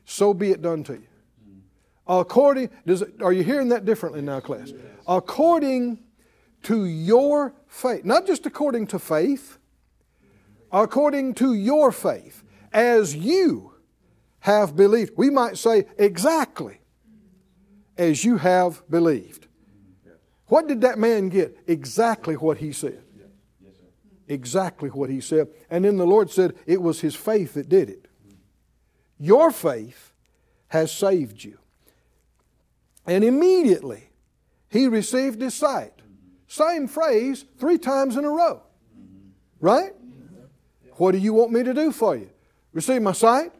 so 0.05 0.33
be 0.33 0.51
it 0.51 0.63
done 0.63 0.85
to 0.85 0.95
you. 0.95 1.12
According, 2.07 2.71
does 2.87 3.05
are 3.21 3.33
you 3.33 3.45
hearing 3.45 3.69
that 3.69 3.85
differently 3.85 4.23
now, 4.23 4.41
class? 4.41 4.73
According 5.07 6.01
to 6.65 6.85
your 6.85 7.55
faith, 7.67 8.05
not 8.05 8.27
just 8.27 8.47
according 8.47 8.89
to 8.89 8.99
faith, 8.99 9.59
according 10.71 11.35
to 11.35 11.55
your 11.55 11.93
faith, 11.93 12.43
as 12.73 13.15
you 13.15 13.75
have 14.41 14.75
believed. 14.75 15.13
We 15.17 15.31
might 15.31 15.57
say 15.57 15.87
exactly 15.99 16.81
as 17.97 18.25
you 18.25 18.39
have 18.39 18.83
believed. 18.91 19.47
What 20.47 20.67
did 20.67 20.81
that 20.81 20.99
man 20.99 21.29
get? 21.29 21.57
Exactly 21.67 22.35
what 22.35 22.59
he 22.59 22.73
said. 22.73 23.03
Exactly 24.27 24.89
what 24.89 25.11
he 25.11 25.21
said. 25.21 25.49
And 25.71 25.85
then 25.85 25.97
the 25.97 26.07
Lord 26.07 26.31
said 26.31 26.55
it 26.67 26.83
was 26.83 27.01
his 27.01 27.15
faith 27.15 27.55
that 27.55 27.69
did 27.69 27.89
it. 27.89 28.09
Your 29.19 29.51
faith 29.51 30.13
has 30.69 30.91
saved 30.91 31.45
you. 31.45 31.59
And 33.07 33.25
immediately 33.25 34.11
he 34.69 34.87
received 34.87 35.41
his 35.41 35.55
sight. 35.55 35.93
Same 36.47 36.87
phrase 36.87 37.45
three 37.59 37.79
times 37.79 38.17
in 38.17 38.25
a 38.25 38.31
row. 38.31 38.63
Right? 39.61 39.93
What 40.97 41.13
do 41.13 41.19
you 41.19 41.33
want 41.33 41.53
me 41.53 41.63
to 41.63 41.75
do 41.75 41.93
for 41.93 42.17
you? 42.17 42.31
Receive 42.73 43.03
my 43.03 43.13
sight? 43.13 43.53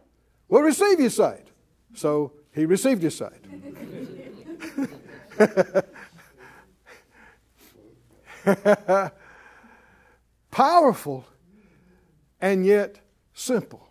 Well, 0.49 0.63
receive 0.63 1.01
your 1.01 1.11
sight. 1.11 1.49
So 1.95 2.33
he 2.55 2.67
received 2.67 3.03
his 3.03 3.17
sight. 3.17 3.43
Powerful 10.51 11.25
and 12.41 12.67
yet 12.67 12.99
simple, 13.33 13.89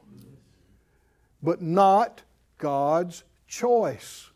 but 1.41 1.61
not 1.61 2.23
God's 2.57 3.23
choice. 3.47 4.30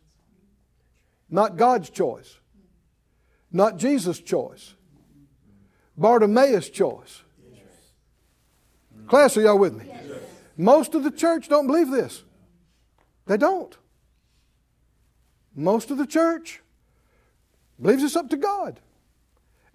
Not 1.35 1.57
God's 1.57 1.89
choice. 1.89 2.39
Not 3.51 3.75
Jesus' 3.75 4.21
choice. 4.21 4.73
Bartimaeus' 5.97 6.69
choice. 6.69 7.23
Class, 9.07 9.35
are 9.35 9.41
y'all 9.41 9.59
with 9.59 9.73
me? 9.73 9.85
Most 10.55 10.95
of 10.95 11.03
the 11.03 11.11
church 11.11 11.49
don't 11.49 11.67
believe 11.67 11.91
this. 11.91 12.23
They 13.25 13.35
don't. 13.35 13.77
Most 15.53 15.91
of 15.91 15.97
the 15.97 16.07
church 16.07 16.61
believes 17.81 18.03
it's 18.03 18.15
up 18.15 18.29
to 18.29 18.37
God. 18.37 18.79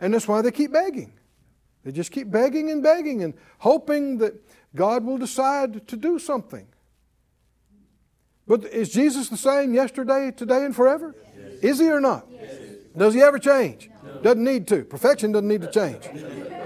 And 0.01 0.15
that's 0.15 0.27
why 0.27 0.41
they 0.41 0.53
keep 0.53 0.73
begging. 0.73 1.13
They 1.85 1.93
just 1.93 2.11
keep 2.11 2.31
begging 2.31 2.71
and 2.71 2.83
begging 2.83 3.23
and 3.23 3.35
hoping 3.59 4.17
that 4.19 4.33
God 4.75 5.05
will 5.05 5.19
decide 5.19 5.87
to 5.89 5.97
do 5.99 6.19
something. 6.19 6.67
But 8.47 8.65
is 8.65 8.89
Jesus 8.89 9.29
the 9.29 9.37
same 9.37 9.75
yesterday, 9.75 10.31
today, 10.31 10.65
and 10.65 10.75
forever? 10.75 11.15
Yes. 11.23 11.30
Is 11.63 11.79
he 11.79 11.91
or 11.91 12.01
not? 12.01 12.27
Yes. 12.31 12.59
Does 12.97 13.15
he 13.15 13.23
ever 13.23 13.39
change? 13.39 13.91
No. 14.05 14.21
Doesn't 14.21 14.45
need 14.45 14.67
to. 14.69 14.85
Perfection 14.85 15.33
doesn't 15.33 15.49
need 15.49 15.63
to 15.63 15.71
change. 15.71 16.09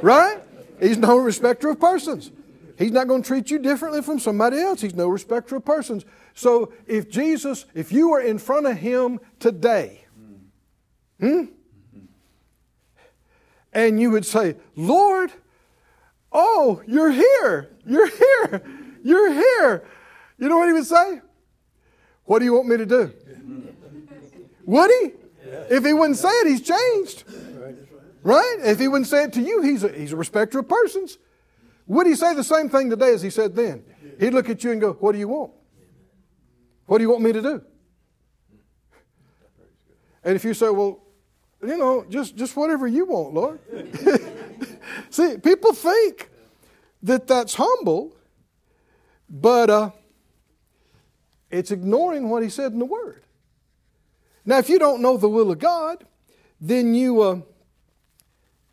Right? 0.03 0.41
He's 0.81 0.99
no 0.99 1.17
respecter 1.17 1.69
of 1.69 1.81
persons. 1.81 2.31
He's 2.79 2.91
not 2.91 3.07
going 3.07 3.23
to 3.23 3.27
treat 3.27 3.51
you 3.51 3.59
differently 3.59 4.03
from 4.03 4.19
somebody 4.19 4.59
else. 4.59 4.81
He's 4.81 4.95
no 4.95 5.09
respecter 5.09 5.57
of 5.57 5.65
persons. 5.65 6.05
So 6.35 6.73
if 6.87 7.09
Jesus, 7.09 7.67
if 7.75 7.93
you 7.93 8.11
were 8.11 8.21
in 8.21 8.39
front 8.39 8.67
of 8.67 8.77
him 8.77 9.21
today, 9.39 10.05
hmm, 11.21 11.45
and 13.73 14.01
you 14.01 14.11
would 14.11 14.27
say, 14.27 14.57
Lord, 14.77 15.33
oh, 16.33 16.83
you're 16.87 17.11
here. 17.11 17.71
You're 17.87 18.09
here. 18.09 18.63
You're 19.03 19.33
here. 19.33 19.85
You 20.39 20.49
know 20.49 20.59
what 20.59 20.69
he 20.69 20.73
would 20.73 20.87
say? 20.87 21.21
What 22.25 22.39
do 22.39 22.45
you 22.45 22.55
want 22.55 22.69
me 22.69 22.77
to 22.79 22.87
do? 22.87 23.13
Would 24.67 24.91
he? 24.91 25.11
If 25.71 25.85
he 25.85 25.93
wouldn't 25.93 26.19
say 26.19 26.29
it, 26.29 26.49
he's 26.49 26.63
changed. 26.63 27.25
Right? 28.23 28.57
If 28.61 28.79
he 28.79 28.89
wouldn't 28.89 29.09
say 29.09 29.25
it 29.25 29.35
to 29.35 29.43
you, 29.43 29.61
he's 29.63 29.85
a, 29.85 29.89
he's 29.93 30.13
a 30.13 30.17
respecter 30.17 30.59
of 30.59 30.69
persons. 30.69 31.19
Would 31.87 32.07
he 32.07 32.15
say 32.15 32.35
the 32.35 32.45
same 32.45 32.71
thing 32.71 32.89
today 32.89 33.13
as 33.13 33.21
he 33.21 33.31
said 33.31 33.55
then? 33.55 33.85
He'd 34.19 34.33
look 34.33 34.49
at 34.49 34.65
you 34.65 34.73
and 34.73 34.81
go, 34.81 34.95
What 34.95 35.13
do 35.13 35.19
you 35.19 35.29
want? 35.29 35.53
What 36.87 36.99
do 36.99 37.05
you 37.05 37.11
want 37.11 37.23
me 37.23 37.33
to 37.33 37.43
do? 37.43 37.63
And 40.23 40.37
if 40.37 40.45
you 40.45 40.55
say, 40.55 40.71
Well, 40.71 41.03
you 41.63 41.77
know, 41.77 42.07
just, 42.09 42.37
just 42.37 42.57
whatever 42.57 42.87
you 42.87 43.05
want, 43.05 43.35
Lord. 43.35 43.61
See, 45.11 45.37
people 45.39 45.73
think 45.73 46.31
that 47.03 47.27
that's 47.27 47.55
humble, 47.55 48.17
but 49.29 49.69
uh, 49.69 49.91
it's 51.51 51.71
ignoring 51.71 52.31
what 52.31 52.43
he 52.43 52.49
said 52.49 52.73
in 52.73 52.79
the 52.79 52.85
Word. 52.87 53.24
Now, 54.47 54.59
if 54.59 54.69
you 54.69 54.79
don't 54.79 55.01
know 55.01 55.17
the 55.17 55.29
will 55.29 55.51
of 55.51 55.59
God, 55.59 56.05
then 56.61 56.95
you, 56.95 57.21
uh, 57.23 57.41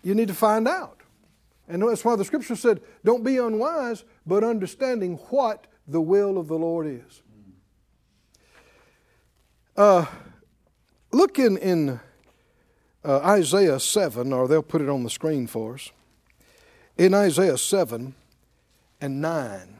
you 0.03 0.13
need 0.15 0.27
to 0.27 0.33
find 0.33 0.67
out. 0.67 1.01
And 1.67 1.81
that's 1.81 2.03
why 2.03 2.15
the 2.15 2.25
scripture 2.25 2.55
said, 2.55 2.81
don't 3.05 3.23
be 3.23 3.37
unwise, 3.37 4.03
but 4.25 4.43
understanding 4.43 5.15
what 5.29 5.67
the 5.87 6.01
will 6.01 6.37
of 6.37 6.47
the 6.47 6.57
Lord 6.57 6.87
is. 6.87 7.21
Uh, 9.77 10.05
look 11.11 11.39
in, 11.39 11.57
in 11.57 11.99
uh, 13.05 13.19
Isaiah 13.19 13.79
7, 13.79 14.33
or 14.33 14.47
they'll 14.47 14.61
put 14.61 14.81
it 14.81 14.89
on 14.89 15.03
the 15.03 15.09
screen 15.09 15.47
for 15.47 15.75
us. 15.75 15.91
In 16.97 17.13
Isaiah 17.13 17.57
7 17.57 18.13
and 18.99 19.21
9. 19.21 19.77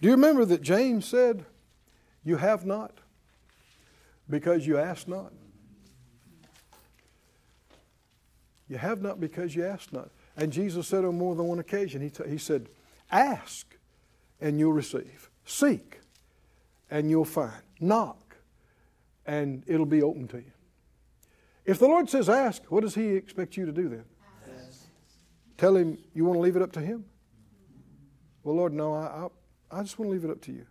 Do 0.00 0.08
you 0.08 0.12
remember 0.12 0.44
that 0.44 0.60
James 0.60 1.06
said, 1.06 1.46
You 2.22 2.36
have 2.36 2.66
not 2.66 2.92
because 4.28 4.66
you 4.66 4.78
ask 4.78 5.08
not? 5.08 5.32
You 8.68 8.78
have 8.78 9.00
not 9.00 9.20
because 9.20 9.54
you 9.54 9.64
ask 9.64 9.92
not. 9.92 10.10
And 10.36 10.52
Jesus 10.52 10.88
said 10.88 11.04
on 11.04 11.16
more 11.16 11.34
than 11.34 11.46
one 11.46 11.58
occasion, 11.58 12.02
He, 12.02 12.10
t- 12.10 12.28
he 12.28 12.38
said, 12.38 12.68
Ask 13.10 13.76
and 14.40 14.58
you'll 14.58 14.72
receive. 14.72 15.30
Seek 15.44 16.00
and 16.90 17.08
you'll 17.08 17.24
find. 17.24 17.62
Knock 17.80 18.36
and 19.24 19.62
it'll 19.66 19.86
be 19.86 20.02
open 20.02 20.26
to 20.28 20.38
you. 20.38 20.52
If 21.64 21.78
the 21.78 21.86
Lord 21.86 22.08
says 22.08 22.28
ask, 22.28 22.62
what 22.68 22.82
does 22.82 22.94
He 22.94 23.08
expect 23.10 23.56
you 23.56 23.66
to 23.66 23.72
do 23.72 23.88
then? 23.88 24.04
Ask. 24.58 24.86
Tell 25.56 25.76
Him 25.76 25.98
you 26.14 26.24
want 26.24 26.36
to 26.36 26.40
leave 26.40 26.56
it 26.56 26.62
up 26.62 26.72
to 26.72 26.80
Him? 26.80 27.04
Well, 28.42 28.56
Lord, 28.56 28.72
no, 28.72 28.94
I, 28.94 29.24
I 29.24 29.28
I 29.70 29.82
just 29.82 29.98
want 29.98 30.08
to 30.08 30.12
leave 30.12 30.24
it 30.24 30.30
up 30.30 30.40
to 30.42 30.52
you. 30.52 30.66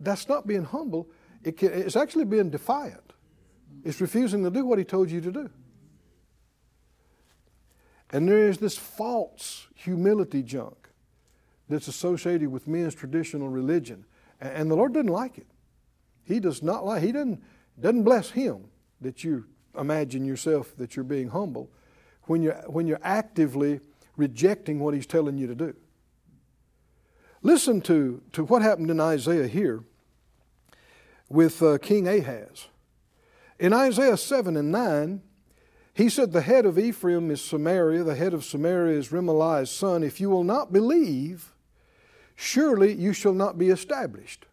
That's 0.00 0.28
not 0.28 0.46
being 0.46 0.64
humble, 0.64 1.08
it 1.44 1.56
can, 1.56 1.72
it's 1.72 1.96
actually 1.96 2.24
being 2.24 2.50
defiant. 2.50 3.12
It's 3.84 4.00
refusing 4.00 4.44
to 4.44 4.50
do 4.50 4.64
what 4.64 4.78
he 4.78 4.84
told 4.84 5.10
you 5.10 5.20
to 5.20 5.32
do. 5.32 5.50
And 8.10 8.28
there 8.28 8.48
is 8.48 8.58
this 8.58 8.76
false 8.76 9.68
humility 9.74 10.42
junk 10.42 10.88
that's 11.68 11.88
associated 11.88 12.48
with 12.48 12.66
men's 12.66 12.94
traditional 12.94 13.48
religion. 13.48 14.04
And 14.40 14.70
the 14.70 14.74
Lord 14.74 14.92
doesn't 14.92 15.06
like 15.06 15.38
it. 15.38 15.46
He 16.24 16.40
does 16.40 16.62
not 16.62 16.84
like 16.84 17.02
He 17.02 17.12
doesn't, 17.12 17.42
doesn't 17.80 18.02
bless 18.02 18.30
him 18.30 18.64
that 19.00 19.24
you 19.24 19.46
imagine 19.78 20.24
yourself 20.24 20.76
that 20.76 20.96
you're 20.96 21.04
being 21.04 21.28
humble 21.28 21.70
when 22.24 22.42
you're, 22.42 22.60
when 22.66 22.86
you're 22.86 23.00
actively 23.02 23.80
rejecting 24.16 24.80
what 24.80 24.92
he's 24.94 25.06
telling 25.06 25.38
you 25.38 25.46
to 25.46 25.54
do. 25.54 25.74
Listen 27.42 27.80
to, 27.82 28.20
to 28.32 28.44
what 28.44 28.60
happened 28.60 28.90
in 28.90 29.00
Isaiah 29.00 29.46
here 29.46 29.82
with 31.30 31.62
uh, 31.62 31.78
King 31.78 32.06
Ahaz. 32.06 32.66
In 33.58 33.72
Isaiah 33.72 34.16
7 34.16 34.56
and 34.56 34.70
9, 34.70 35.22
he 35.94 36.08
said, 36.08 36.32
The 36.32 36.42
head 36.42 36.66
of 36.66 36.78
Ephraim 36.78 37.30
is 37.30 37.40
Samaria, 37.40 38.02
the 38.02 38.14
head 38.14 38.34
of 38.34 38.44
Samaria 38.44 38.98
is 38.98 39.08
Remaliah's 39.08 39.70
son. 39.70 40.02
If 40.02 40.20
you 40.20 40.28
will 40.28 40.44
not 40.44 40.72
believe, 40.72 41.52
surely 42.34 42.92
you 42.92 43.12
shall 43.12 43.32
not 43.32 43.56
be 43.56 43.68
established. 43.68 44.46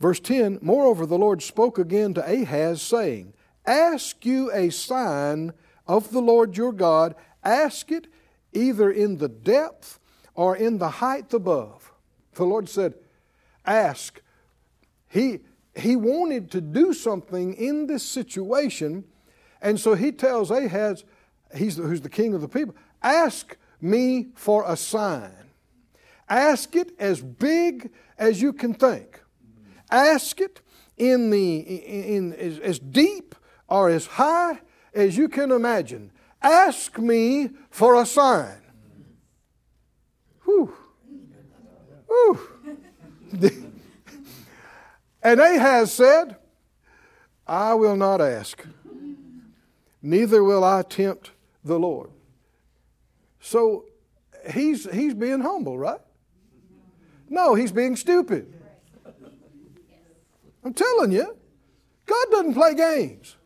Verse 0.00 0.20
10 0.20 0.58
Moreover, 0.60 1.06
the 1.06 1.18
Lord 1.18 1.42
spoke 1.42 1.78
again 1.78 2.14
to 2.14 2.24
Ahaz, 2.24 2.82
saying, 2.82 3.34
Ask 3.64 4.24
you 4.24 4.50
a 4.52 4.70
sign 4.70 5.52
of 5.86 6.10
the 6.10 6.22
Lord 6.22 6.56
your 6.56 6.72
God, 6.72 7.14
ask 7.44 7.92
it 7.92 8.06
either 8.52 8.90
in 8.90 9.18
the 9.18 9.28
depth 9.28 10.00
or 10.34 10.56
in 10.56 10.78
the 10.78 10.88
height 10.88 11.32
above. 11.32 11.92
The 12.34 12.44
Lord 12.44 12.68
said, 12.68 12.94
Ask. 13.64 14.22
He, 15.08 15.40
he 15.74 15.96
wanted 15.96 16.50
to 16.52 16.60
do 16.60 16.92
something 16.92 17.54
in 17.54 17.86
this 17.86 18.02
situation, 18.02 19.04
and 19.60 19.78
so 19.78 19.94
he 19.94 20.12
tells 20.12 20.50
Ahaz, 20.50 21.04
he's 21.54 21.76
the, 21.76 21.84
who's 21.84 22.00
the 22.00 22.10
king 22.10 22.34
of 22.34 22.40
the 22.40 22.48
people, 22.48 22.74
Ask 23.02 23.56
me 23.80 24.28
for 24.34 24.64
a 24.66 24.76
sign. 24.76 25.32
Ask 26.28 26.76
it 26.76 26.92
as 26.98 27.20
big 27.20 27.90
as 28.18 28.42
you 28.42 28.52
can 28.52 28.74
think. 28.74 29.20
Ask 29.90 30.40
it 30.40 30.60
in 30.96 31.30
the 31.30 31.58
in, 31.58 32.04
in 32.04 32.32
as, 32.34 32.58
as 32.58 32.78
deep 32.78 33.34
or 33.68 33.88
as 33.88 34.06
high 34.06 34.60
as 34.94 35.16
you 35.16 35.28
can 35.28 35.50
imagine. 35.50 36.10
Ask 36.42 36.98
me 36.98 37.50
for 37.70 38.00
a 38.00 38.04
sign. 38.04 38.60
Whew. 40.44 40.74
Whew. 42.06 42.40
and 45.22 45.40
Ahaz 45.40 45.92
said, 45.92 46.36
I 47.46 47.74
will 47.74 47.96
not 47.96 48.20
ask, 48.20 48.64
neither 50.02 50.44
will 50.44 50.64
I 50.64 50.82
tempt 50.82 51.30
the 51.64 51.78
Lord. 51.78 52.10
So 53.40 53.86
he's, 54.50 54.90
he's 54.92 55.14
being 55.14 55.40
humble, 55.40 55.78
right? 55.78 56.00
No, 57.28 57.54
he's 57.54 57.72
being 57.72 57.96
stupid. 57.96 58.52
I'm 60.64 60.74
telling 60.74 61.12
you, 61.12 61.36
God 62.06 62.26
doesn't 62.30 62.54
play 62.54 62.74
games. 62.74 63.36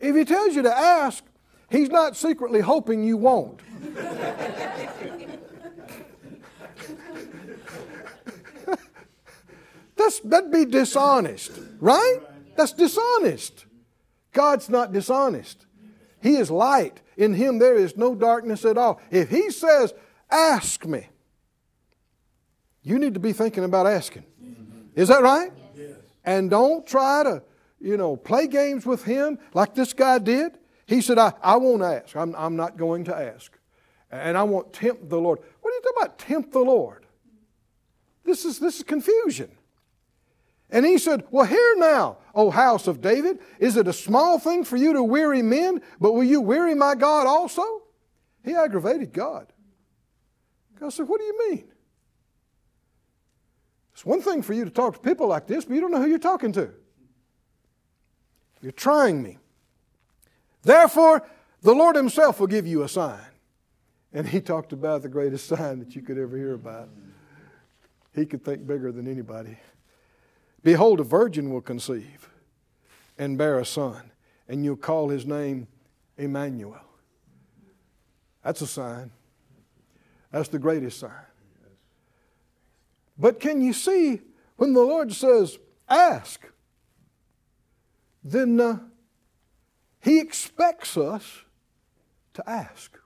If 0.00 0.16
He 0.16 0.24
tells 0.24 0.54
you 0.54 0.62
to 0.62 0.76
ask, 0.76 1.24
He's 1.70 1.88
not 1.88 2.16
secretly 2.16 2.60
hoping 2.60 3.02
you 3.02 3.16
won't. 3.16 3.60
That's, 10.04 10.20
that'd 10.20 10.52
be 10.52 10.66
dishonest, 10.66 11.50
right? 11.80 12.18
That's 12.56 12.72
dishonest. 12.72 13.64
God's 14.32 14.68
not 14.68 14.92
dishonest. 14.92 15.64
He 16.22 16.36
is 16.36 16.50
light. 16.50 17.00
In 17.16 17.32
Him 17.32 17.58
there 17.58 17.74
is 17.74 17.96
no 17.96 18.14
darkness 18.14 18.66
at 18.66 18.76
all. 18.76 19.00
If 19.10 19.30
He 19.30 19.50
says, 19.50 19.94
Ask 20.30 20.84
me, 20.84 21.08
you 22.82 22.98
need 22.98 23.14
to 23.14 23.20
be 23.20 23.32
thinking 23.32 23.64
about 23.64 23.86
asking. 23.86 24.24
Is 24.94 25.08
that 25.08 25.22
right? 25.22 25.52
And 26.22 26.50
don't 26.50 26.86
try 26.86 27.22
to, 27.22 27.42
you 27.80 27.96
know, 27.96 28.16
play 28.16 28.46
games 28.46 28.84
with 28.84 29.04
Him 29.04 29.38
like 29.54 29.74
this 29.74 29.94
guy 29.94 30.18
did. 30.18 30.58
He 30.86 31.00
said, 31.00 31.16
I, 31.16 31.32
I 31.42 31.56
won't 31.56 31.82
ask. 31.82 32.14
I'm, 32.14 32.34
I'm 32.36 32.56
not 32.56 32.76
going 32.76 33.04
to 33.04 33.16
ask. 33.16 33.56
And 34.10 34.36
I 34.36 34.42
won't 34.42 34.70
tempt 34.74 35.08
the 35.08 35.18
Lord. 35.18 35.38
What 35.62 35.72
are 35.72 35.76
you 35.76 35.82
talking 35.82 36.02
about, 36.02 36.18
tempt 36.18 36.52
the 36.52 36.60
Lord? 36.60 37.06
This 38.22 38.44
is, 38.44 38.58
this 38.58 38.76
is 38.76 38.82
confusion. 38.82 39.50
And 40.70 40.84
he 40.84 40.98
said, 40.98 41.24
Well, 41.30 41.46
hear 41.46 41.76
now, 41.76 42.18
O 42.34 42.50
house 42.50 42.86
of 42.86 43.00
David, 43.00 43.38
is 43.58 43.76
it 43.76 43.86
a 43.86 43.92
small 43.92 44.38
thing 44.38 44.64
for 44.64 44.76
you 44.76 44.92
to 44.92 45.02
weary 45.02 45.42
men, 45.42 45.82
but 46.00 46.12
will 46.12 46.24
you 46.24 46.40
weary 46.40 46.74
my 46.74 46.94
God 46.94 47.26
also? 47.26 47.82
He 48.44 48.54
aggravated 48.54 49.12
God. 49.12 49.52
God 50.80 50.92
said, 50.92 51.08
What 51.08 51.20
do 51.20 51.26
you 51.26 51.50
mean? 51.50 51.64
It's 53.92 54.04
one 54.04 54.20
thing 54.20 54.42
for 54.42 54.52
you 54.52 54.64
to 54.64 54.70
talk 54.70 54.94
to 54.94 55.00
people 55.00 55.28
like 55.28 55.46
this, 55.46 55.64
but 55.64 55.74
you 55.74 55.80
don't 55.80 55.92
know 55.92 56.00
who 56.00 56.08
you're 56.08 56.18
talking 56.18 56.52
to. 56.52 56.70
You're 58.60 58.72
trying 58.72 59.22
me. 59.22 59.38
Therefore, 60.62 61.26
the 61.62 61.74
Lord 61.74 61.94
Himself 61.94 62.40
will 62.40 62.46
give 62.46 62.66
you 62.66 62.82
a 62.82 62.88
sign. 62.88 63.20
And 64.12 64.28
he 64.28 64.40
talked 64.40 64.72
about 64.72 65.02
the 65.02 65.08
greatest 65.08 65.46
sign 65.46 65.80
that 65.80 65.96
you 65.96 66.02
could 66.02 66.18
ever 66.18 66.36
hear 66.36 66.54
about. 66.54 66.88
He 68.14 68.24
could 68.26 68.44
think 68.44 68.66
bigger 68.66 68.92
than 68.92 69.08
anybody. 69.08 69.58
Behold, 70.64 70.98
a 70.98 71.04
virgin 71.04 71.52
will 71.52 71.60
conceive 71.60 72.28
and 73.16 73.38
bear 73.38 73.60
a 73.60 73.64
son, 73.64 74.10
and 74.48 74.64
you'll 74.64 74.76
call 74.76 75.10
his 75.10 75.24
name 75.24 75.68
Emmanuel. 76.16 76.80
That's 78.42 78.60
a 78.60 78.66
sign. 78.66 79.12
That's 80.32 80.48
the 80.48 80.58
greatest 80.58 80.98
sign. 80.98 81.12
But 83.16 83.38
can 83.38 83.60
you 83.60 83.72
see 83.72 84.20
when 84.56 84.72
the 84.72 84.82
Lord 84.82 85.12
says, 85.12 85.58
ask, 85.88 86.44
then 88.24 88.60
uh, 88.60 88.78
He 90.00 90.18
expects 90.18 90.96
us 90.96 91.42
to 92.32 92.50
ask. 92.50 92.98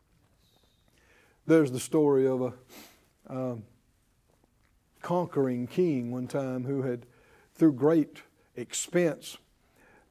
There's 1.47 1.73
the 1.73 1.81
story 1.81 2.27
of 2.27 2.41
a 2.41 2.53
um, 3.29 3.65
conquering 5.03 5.67
king 5.67 6.11
one 6.11 6.29
time 6.29 6.65
who 6.65 6.83
had, 6.83 7.07
through 7.59 7.73
great 7.73 8.23
expense, 8.57 9.37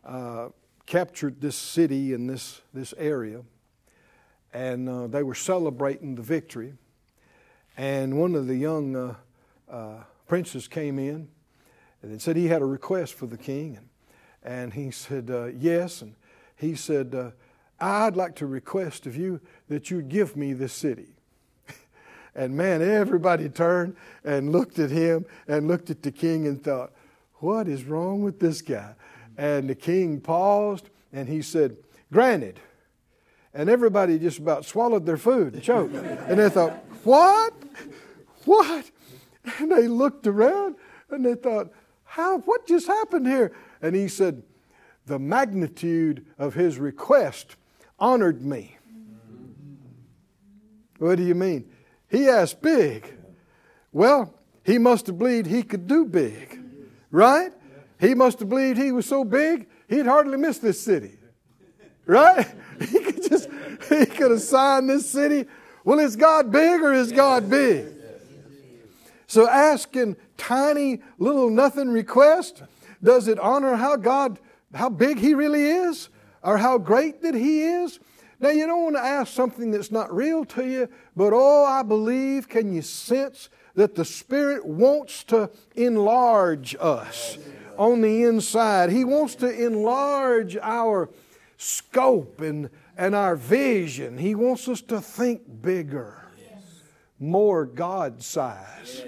uh, 0.06 0.50
captured 0.86 1.42
this 1.42 1.56
city 1.56 2.14
and 2.14 2.30
this, 2.30 2.62
this 2.74 2.94
area. 2.98 3.42
And 4.54 4.88
uh, 4.88 5.08
they 5.08 5.24
were 5.24 5.36
celebrating 5.36 6.16
the 6.16 6.22
victory. 6.22 6.74
And 7.78 8.20
one 8.20 8.36
of 8.36 8.48
the 8.48 8.56
young 8.56 8.96
uh, 8.96 9.16
uh, 9.72 10.04
princes 10.28 10.68
came 10.68 11.00
in 11.00 11.30
and 12.02 12.22
said 12.22 12.36
he 12.36 12.48
had 12.48 12.62
a 12.62 12.66
request 12.66 13.14
for 13.14 13.28
the 13.28 13.38
king. 13.38 13.78
And, 13.78 13.90
and 14.44 14.74
he 14.74 14.92
said, 14.92 15.30
uh, 15.30 15.46
Yes. 15.46 16.02
And 16.02 16.16
he 16.56 16.76
said, 16.76 17.34
I'd 17.80 18.16
like 18.16 18.36
to 18.38 18.46
request 18.46 19.06
of 19.06 19.16
you 19.16 19.40
that 19.70 19.92
you 19.92 20.02
give 20.02 20.36
me 20.36 20.54
this 20.54 20.74
city. 20.74 21.16
and 22.36 22.56
man, 22.56 22.82
everybody 22.82 23.50
turned 23.50 23.96
and 24.24 24.52
looked 24.52 24.80
at 24.80 24.90
him 24.90 25.26
and 25.48 25.68
looked 25.68 25.90
at 25.90 26.02
the 26.02 26.12
king 26.12 26.48
and 26.48 26.64
thought, 26.64 26.92
What 27.39 27.67
is 27.67 27.84
wrong 27.84 28.23
with 28.23 28.39
this 28.39 28.62
guy? 28.62 28.93
And 29.38 29.69
the 29.69 29.76
king 29.76 30.19
paused 30.19 30.89
and 31.13 31.28
he 31.28 31.41
said, 31.41 31.78
Granted. 32.12 32.60
And 33.54 33.69
everybody 33.69 34.19
just 34.19 34.39
about 34.39 34.65
swallowed 34.65 35.06
their 35.06 35.17
food 35.17 35.54
and 35.54 35.63
choked. 35.63 35.93
and 35.95 36.39
they 36.39 36.50
thought, 36.50 36.73
What? 37.04 37.54
What? 38.45 38.89
And 39.60 39.71
they 39.71 39.88
looked 39.88 40.28
around 40.28 40.76
and 41.10 41.26
they 41.26 41.36
thought, 41.36 41.71
How, 42.04 42.39
what 42.39 42.67
just 42.67 42.88
happened 42.88 43.28
here? 43.28 43.54
And 43.82 43.95
he 43.95 44.08
said, 44.08 44.43
The 45.06 45.19
magnitude 45.19 46.26
of 46.38 46.54
his 46.54 46.80
request 46.80 47.56
honored 48.00 48.43
me. 48.43 48.78
What 51.00 51.17
do 51.17 51.23
you 51.23 51.36
mean? 51.36 51.69
He 52.10 52.28
asked 52.28 52.62
big. 52.62 53.13
Well, 53.91 54.34
he 54.63 54.78
must 54.78 55.08
have 55.08 55.17
believed 55.17 55.47
he 55.47 55.63
could 55.63 55.88
do 55.88 56.06
big, 56.06 56.57
right? 57.17 57.51
He 57.99 58.13
must 58.13 58.39
have 58.39 58.49
believed 58.49 58.77
he 58.77 58.91
was 58.91 59.08
so 59.08 59.23
big, 59.23 59.67
he'd 59.89 60.06
hardly 60.06 60.38
miss 60.38 60.60
this 60.60 60.80
city, 60.80 61.17
right? 62.06 62.47
He 62.80 62.99
could 62.99 63.27
just, 63.27 63.49
he 63.89 64.06
could 64.06 64.32
assign 64.32 64.86
this 64.86 65.10
city. 65.10 65.49
Well, 65.84 65.97
is 65.97 66.15
God 66.15 66.51
big 66.51 66.80
or 66.80 66.93
is 66.93 67.12
God 67.12 67.49
big? 67.49 67.88
So 69.25 69.49
asking 69.49 70.15
tiny 70.38 71.01
little 71.17 71.49
nothing 71.49 71.89
request, 71.89 72.62
does 73.01 73.27
it 73.27 73.39
honor 73.39 73.77
how 73.77 73.95
God, 73.95 74.39
how 74.75 74.89
big 74.89 75.17
He 75.17 75.34
really 75.34 75.63
is? 75.63 76.10
Or 76.43 76.60
how 76.60 76.77
great 76.77 77.23
that 77.23 77.34
He 77.34 77.63
is? 77.63 77.99
Now 78.39 78.49
you 78.49 78.67
don't 78.67 78.84
want 78.84 78.95
to 78.97 79.01
ask 79.01 79.34
something 79.34 79.71
that's 79.71 79.91
not 79.91 80.15
real 80.15 80.45
to 80.45 80.67
you, 80.67 80.89
but 81.15 81.34
oh, 81.34 81.65
I 81.65 81.82
believe, 81.82 82.47
can 82.47 82.71
you 82.71 82.84
sense 82.84 83.49
that 83.78 83.96
the 83.96 84.04
Spirit 84.04 84.66
wants 84.66 85.24
to 85.24 85.50
enlarge 85.76 86.76
us 86.80 87.38
on 87.78 88.02
the 88.02 88.24
inside? 88.24 88.90
He 88.90 89.04
wants 89.04 89.36
to 89.36 89.50
enlarge 89.50 90.58
our 90.58 91.10
scope 91.58 92.42
and, 92.42 92.70
and 92.98 93.16
our 93.16 93.36
vision. 93.36 94.18
He 94.18 94.36
wants 94.36 94.68
us 94.68 94.82
to 94.82 95.00
think 95.00 95.62
bigger 95.62 96.24
more 97.20 97.66
God 97.66 98.22
size. 98.22 99.04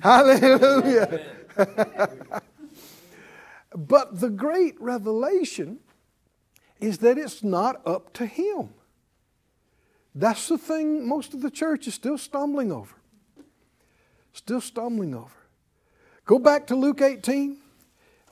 Hallelujah. 0.00 1.20
But 3.74 4.20
the 4.20 4.30
great 4.30 4.80
revelation 4.80 5.78
is 6.80 6.98
that 6.98 7.18
it's 7.18 7.42
not 7.44 7.86
up 7.86 8.12
to 8.14 8.26
him. 8.26 8.70
That's 10.14 10.48
the 10.48 10.58
thing 10.58 11.06
most 11.06 11.34
of 11.34 11.42
the 11.42 11.50
church 11.50 11.86
is 11.86 11.94
still 11.94 12.18
stumbling 12.18 12.72
over. 12.72 12.94
Still 14.38 14.60
stumbling 14.60 15.16
over. 15.16 15.34
Go 16.24 16.38
back 16.38 16.68
to 16.68 16.76
Luke 16.76 17.02
18. 17.02 17.56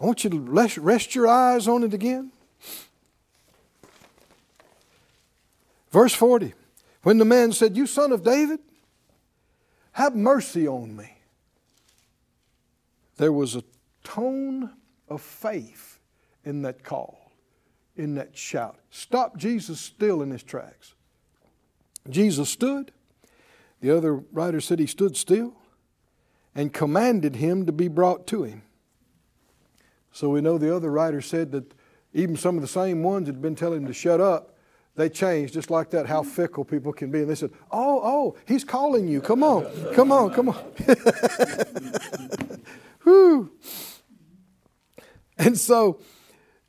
I 0.00 0.04
want 0.04 0.22
you 0.22 0.30
to 0.30 0.38
rest 0.38 1.16
your 1.16 1.26
eyes 1.26 1.66
on 1.66 1.82
it 1.82 1.92
again. 1.92 2.30
Verse 5.90 6.14
40. 6.14 6.54
When 7.02 7.18
the 7.18 7.24
man 7.24 7.50
said, 7.50 7.76
You 7.76 7.88
son 7.88 8.12
of 8.12 8.22
David, 8.22 8.60
have 9.92 10.14
mercy 10.14 10.68
on 10.68 10.94
me. 10.94 11.18
There 13.16 13.32
was 13.32 13.56
a 13.56 13.64
tone 14.04 14.70
of 15.08 15.20
faith 15.20 15.98
in 16.44 16.62
that 16.62 16.84
call, 16.84 17.32
in 17.96 18.14
that 18.14 18.38
shout. 18.38 18.78
Stop 18.90 19.38
Jesus 19.38 19.80
still 19.80 20.22
in 20.22 20.30
his 20.30 20.44
tracks. 20.44 20.94
Jesus 22.08 22.48
stood. 22.48 22.92
The 23.80 23.90
other 23.90 24.14
writer 24.14 24.60
said 24.60 24.78
he 24.78 24.86
stood 24.86 25.16
still 25.16 25.56
and 26.56 26.72
commanded 26.72 27.36
him 27.36 27.66
to 27.66 27.72
be 27.72 27.86
brought 27.86 28.26
to 28.28 28.42
him. 28.42 28.62
So 30.10 30.30
we 30.30 30.40
know 30.40 30.56
the 30.56 30.74
other 30.74 30.90
writer 30.90 31.20
said 31.20 31.52
that 31.52 31.74
even 32.14 32.36
some 32.36 32.56
of 32.56 32.62
the 32.62 32.68
same 32.68 33.02
ones 33.02 33.28
had 33.28 33.42
been 33.42 33.54
telling 33.54 33.82
him 33.82 33.86
to 33.86 33.92
shut 33.92 34.22
up. 34.22 34.56
They 34.96 35.10
changed 35.10 35.52
just 35.52 35.70
like 35.70 35.90
that, 35.90 36.06
how 36.06 36.22
fickle 36.22 36.64
people 36.64 36.94
can 36.94 37.10
be. 37.10 37.20
And 37.20 37.28
they 37.28 37.34
said, 37.34 37.50
Oh, 37.70 38.00
oh, 38.02 38.36
he's 38.48 38.64
calling 38.64 39.06
you. 39.06 39.20
Come 39.20 39.42
on, 39.42 39.66
come 39.92 40.10
on, 40.10 40.32
come 40.32 40.48
on. 40.48 40.64
Whew. 43.04 43.52
And 45.36 45.58
so 45.58 46.00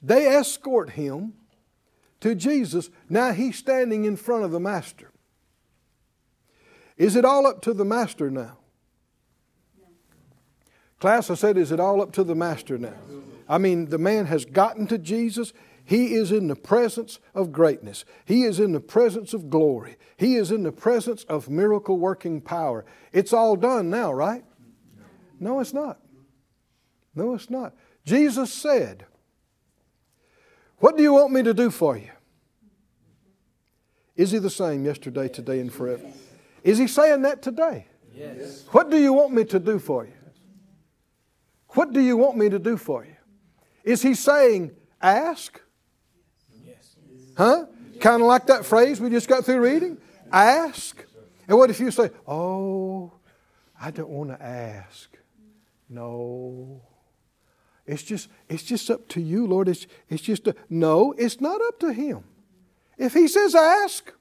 they 0.01 0.27
escort 0.27 0.91
him 0.91 1.33
to 2.19 2.35
Jesus. 2.35 2.89
Now 3.07 3.31
he's 3.31 3.57
standing 3.57 4.03
in 4.03 4.17
front 4.17 4.43
of 4.43 4.51
the 4.51 4.59
Master. 4.59 5.11
Is 6.97 7.15
it 7.15 7.23
all 7.23 7.47
up 7.47 7.61
to 7.61 7.73
the 7.73 7.85
Master 7.85 8.29
now? 8.29 8.56
Class, 10.99 11.29
I 11.29 11.35
said, 11.35 11.57
is 11.57 11.71
it 11.71 11.79
all 11.79 12.01
up 12.01 12.11
to 12.13 12.23
the 12.23 12.35
Master 12.35 12.77
now? 12.77 12.93
I 13.47 13.57
mean, 13.57 13.89
the 13.89 13.97
man 13.97 14.25
has 14.25 14.45
gotten 14.45 14.87
to 14.87 14.97
Jesus. 14.97 15.53
He 15.85 16.15
is 16.15 16.31
in 16.31 16.47
the 16.47 16.55
presence 16.55 17.19
of 17.33 17.51
greatness. 17.51 18.03
He 18.25 18.43
is 18.43 18.59
in 18.59 18.71
the 18.71 18.79
presence 18.79 19.33
of 19.33 19.49
glory. 19.49 19.97
He 20.17 20.35
is 20.35 20.51
in 20.51 20.63
the 20.63 20.71
presence 20.71 21.23
of 21.25 21.49
miracle 21.49 21.97
working 21.97 22.41
power. 22.41 22.83
It's 23.13 23.31
all 23.31 23.55
done 23.55 23.89
now, 23.89 24.11
right? 24.11 24.43
No, 25.39 25.59
it's 25.59 25.73
not. 25.73 25.99
No, 27.15 27.35
it's 27.35 27.49
not. 27.49 27.73
Jesus 28.05 28.51
said, 28.51 29.05
What 30.79 30.97
do 30.97 31.03
you 31.03 31.13
want 31.13 31.31
me 31.31 31.43
to 31.43 31.53
do 31.53 31.69
for 31.69 31.95
you? 31.95 32.09
Is 34.15 34.31
he 34.31 34.39
the 34.39 34.49
same 34.49 34.83
yesterday, 34.83 35.29
today, 35.29 35.59
and 35.59 35.71
forever? 35.71 36.05
Is 36.63 36.79
he 36.79 36.87
saying 36.87 37.21
that 37.21 37.41
today? 37.41 37.85
Yes. 38.15 38.65
What 38.71 38.89
do 38.89 38.97
you 38.97 39.13
want 39.13 39.31
me 39.31 39.45
to 39.45 39.59
do 39.59 39.77
for 39.77 40.05
you? 40.05 40.16
What 41.69 41.93
do 41.93 41.99
you 41.99 42.17
want 42.17 42.37
me 42.37 42.49
to 42.49 42.59
do 42.59 42.77
for 42.77 43.05
you? 43.05 43.15
Is 43.83 44.01
he 44.01 44.13
saying, 44.13 44.71
ask? 45.01 45.61
Yes. 46.65 46.95
Huh? 47.37 47.65
Kind 47.99 48.21
of 48.21 48.27
like 48.27 48.47
that 48.47 48.65
phrase 48.65 48.99
we 48.99 49.09
just 49.09 49.27
got 49.27 49.45
through 49.45 49.61
reading? 49.61 49.97
Ask. 50.31 51.05
And 51.47 51.57
what 51.57 51.69
if 51.69 51.79
you 51.79 51.91
say, 51.91 52.11
oh, 52.27 53.13
I 53.79 53.91
don't 53.91 54.09
want 54.09 54.29
to 54.31 54.41
ask? 54.41 55.09
No. 55.89 56.81
It's 57.85 58.03
just, 58.03 58.29
it's 58.49 58.63
just 58.63 58.91
up 58.91 59.07
to 59.09 59.21
you, 59.21 59.47
Lord. 59.47 59.69
It's, 59.69 59.87
it's 60.09 60.21
just 60.21 60.47
a, 60.47 60.55
no, 60.69 61.13
it's 61.17 61.39
not 61.39 61.61
up 61.61 61.79
to 61.79 61.93
him. 61.93 62.23
If 62.97 63.13
he 63.13 63.27
says 63.27 63.55
ask, 63.55 64.11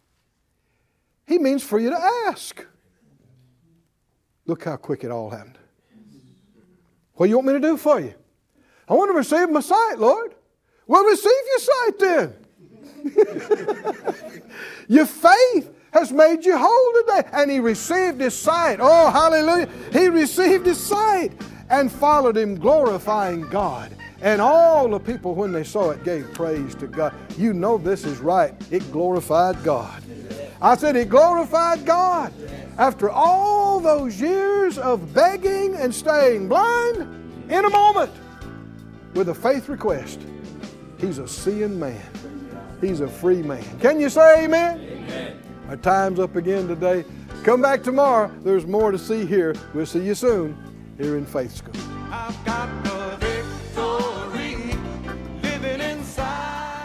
he 1.26 1.38
means 1.38 1.64
for 1.64 1.80
you 1.80 1.90
to 1.90 2.00
ask. 2.28 2.64
Look 4.46 4.64
how 4.64 4.76
quick 4.76 5.02
it 5.02 5.10
all 5.10 5.30
happened. 5.30 5.58
What 7.16 7.26
do 7.26 7.30
you 7.30 7.36
want 7.36 7.48
me 7.48 7.52
to 7.54 7.60
do 7.60 7.76
for 7.76 8.00
you? 8.00 8.14
I 8.88 8.94
want 8.94 9.10
to 9.10 9.16
receive 9.16 9.50
my 9.50 9.60
sight, 9.60 9.94
Lord. 9.98 10.34
Well, 10.86 11.04
receive 11.04 11.32
your 11.48 11.58
sight 11.58 11.98
then. 11.98 12.34
your 14.88 15.06
faith 15.06 15.70
has 15.92 16.12
made 16.12 16.44
you 16.44 16.56
whole 16.56 16.92
today. 17.00 17.28
And 17.32 17.50
he 17.50 17.58
received 17.58 18.20
his 18.20 18.36
sight. 18.36 18.78
Oh, 18.80 19.10
hallelujah. 19.10 19.68
He 19.92 20.08
received 20.08 20.66
his 20.66 20.78
sight 20.78 21.32
and 21.70 21.90
followed 21.90 22.36
him, 22.36 22.54
glorifying 22.56 23.48
God. 23.48 23.92
And 24.20 24.40
all 24.40 24.88
the 24.88 24.98
people, 24.98 25.34
when 25.34 25.52
they 25.52 25.64
saw 25.64 25.90
it, 25.90 26.04
gave 26.04 26.32
praise 26.32 26.74
to 26.76 26.86
God. 26.86 27.14
You 27.36 27.52
know 27.52 27.78
this 27.78 28.04
is 28.04 28.18
right. 28.18 28.54
It 28.70 28.90
glorified 28.92 29.62
God. 29.64 30.02
I 30.60 30.76
said, 30.76 30.96
It 30.96 31.08
glorified 31.08 31.84
God. 31.84 32.32
After 32.78 33.10
all 33.10 33.65
those 33.86 34.20
years 34.20 34.78
of 34.78 35.14
begging 35.14 35.76
and 35.76 35.94
staying 35.94 36.48
blind, 36.48 37.02
in 37.48 37.64
a 37.64 37.70
moment, 37.70 38.10
with 39.14 39.28
a 39.28 39.34
faith 39.34 39.68
request, 39.68 40.20
he's 40.98 41.18
a 41.18 41.28
seeing 41.28 41.78
man. 41.78 42.02
He's 42.80 42.98
a 42.98 43.06
free 43.06 43.42
man. 43.42 43.62
Can 43.78 44.00
you 44.00 44.10
say 44.10 44.44
amen? 44.44 44.80
amen? 44.80 45.40
Our 45.68 45.76
time's 45.76 46.18
up 46.18 46.34
again 46.34 46.66
today. 46.66 47.04
Come 47.44 47.62
back 47.62 47.84
tomorrow. 47.84 48.28
There's 48.42 48.66
more 48.66 48.90
to 48.90 48.98
see 48.98 49.24
here. 49.24 49.54
We'll 49.72 49.86
see 49.86 50.04
you 50.04 50.16
soon 50.16 50.58
here 50.98 51.16
in 51.16 51.24
Faith 51.24 51.54
School. 51.54 51.74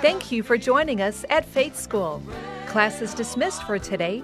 Thank 0.02 0.32
you 0.32 0.44
for 0.44 0.56
joining 0.56 1.02
us 1.02 1.26
at 1.32 1.46
Faith 1.46 1.76
School. 1.76 2.22
Class 2.68 3.02
is 3.02 3.16
dismissed 3.16 3.64
for 3.64 3.80
today, 3.80 4.24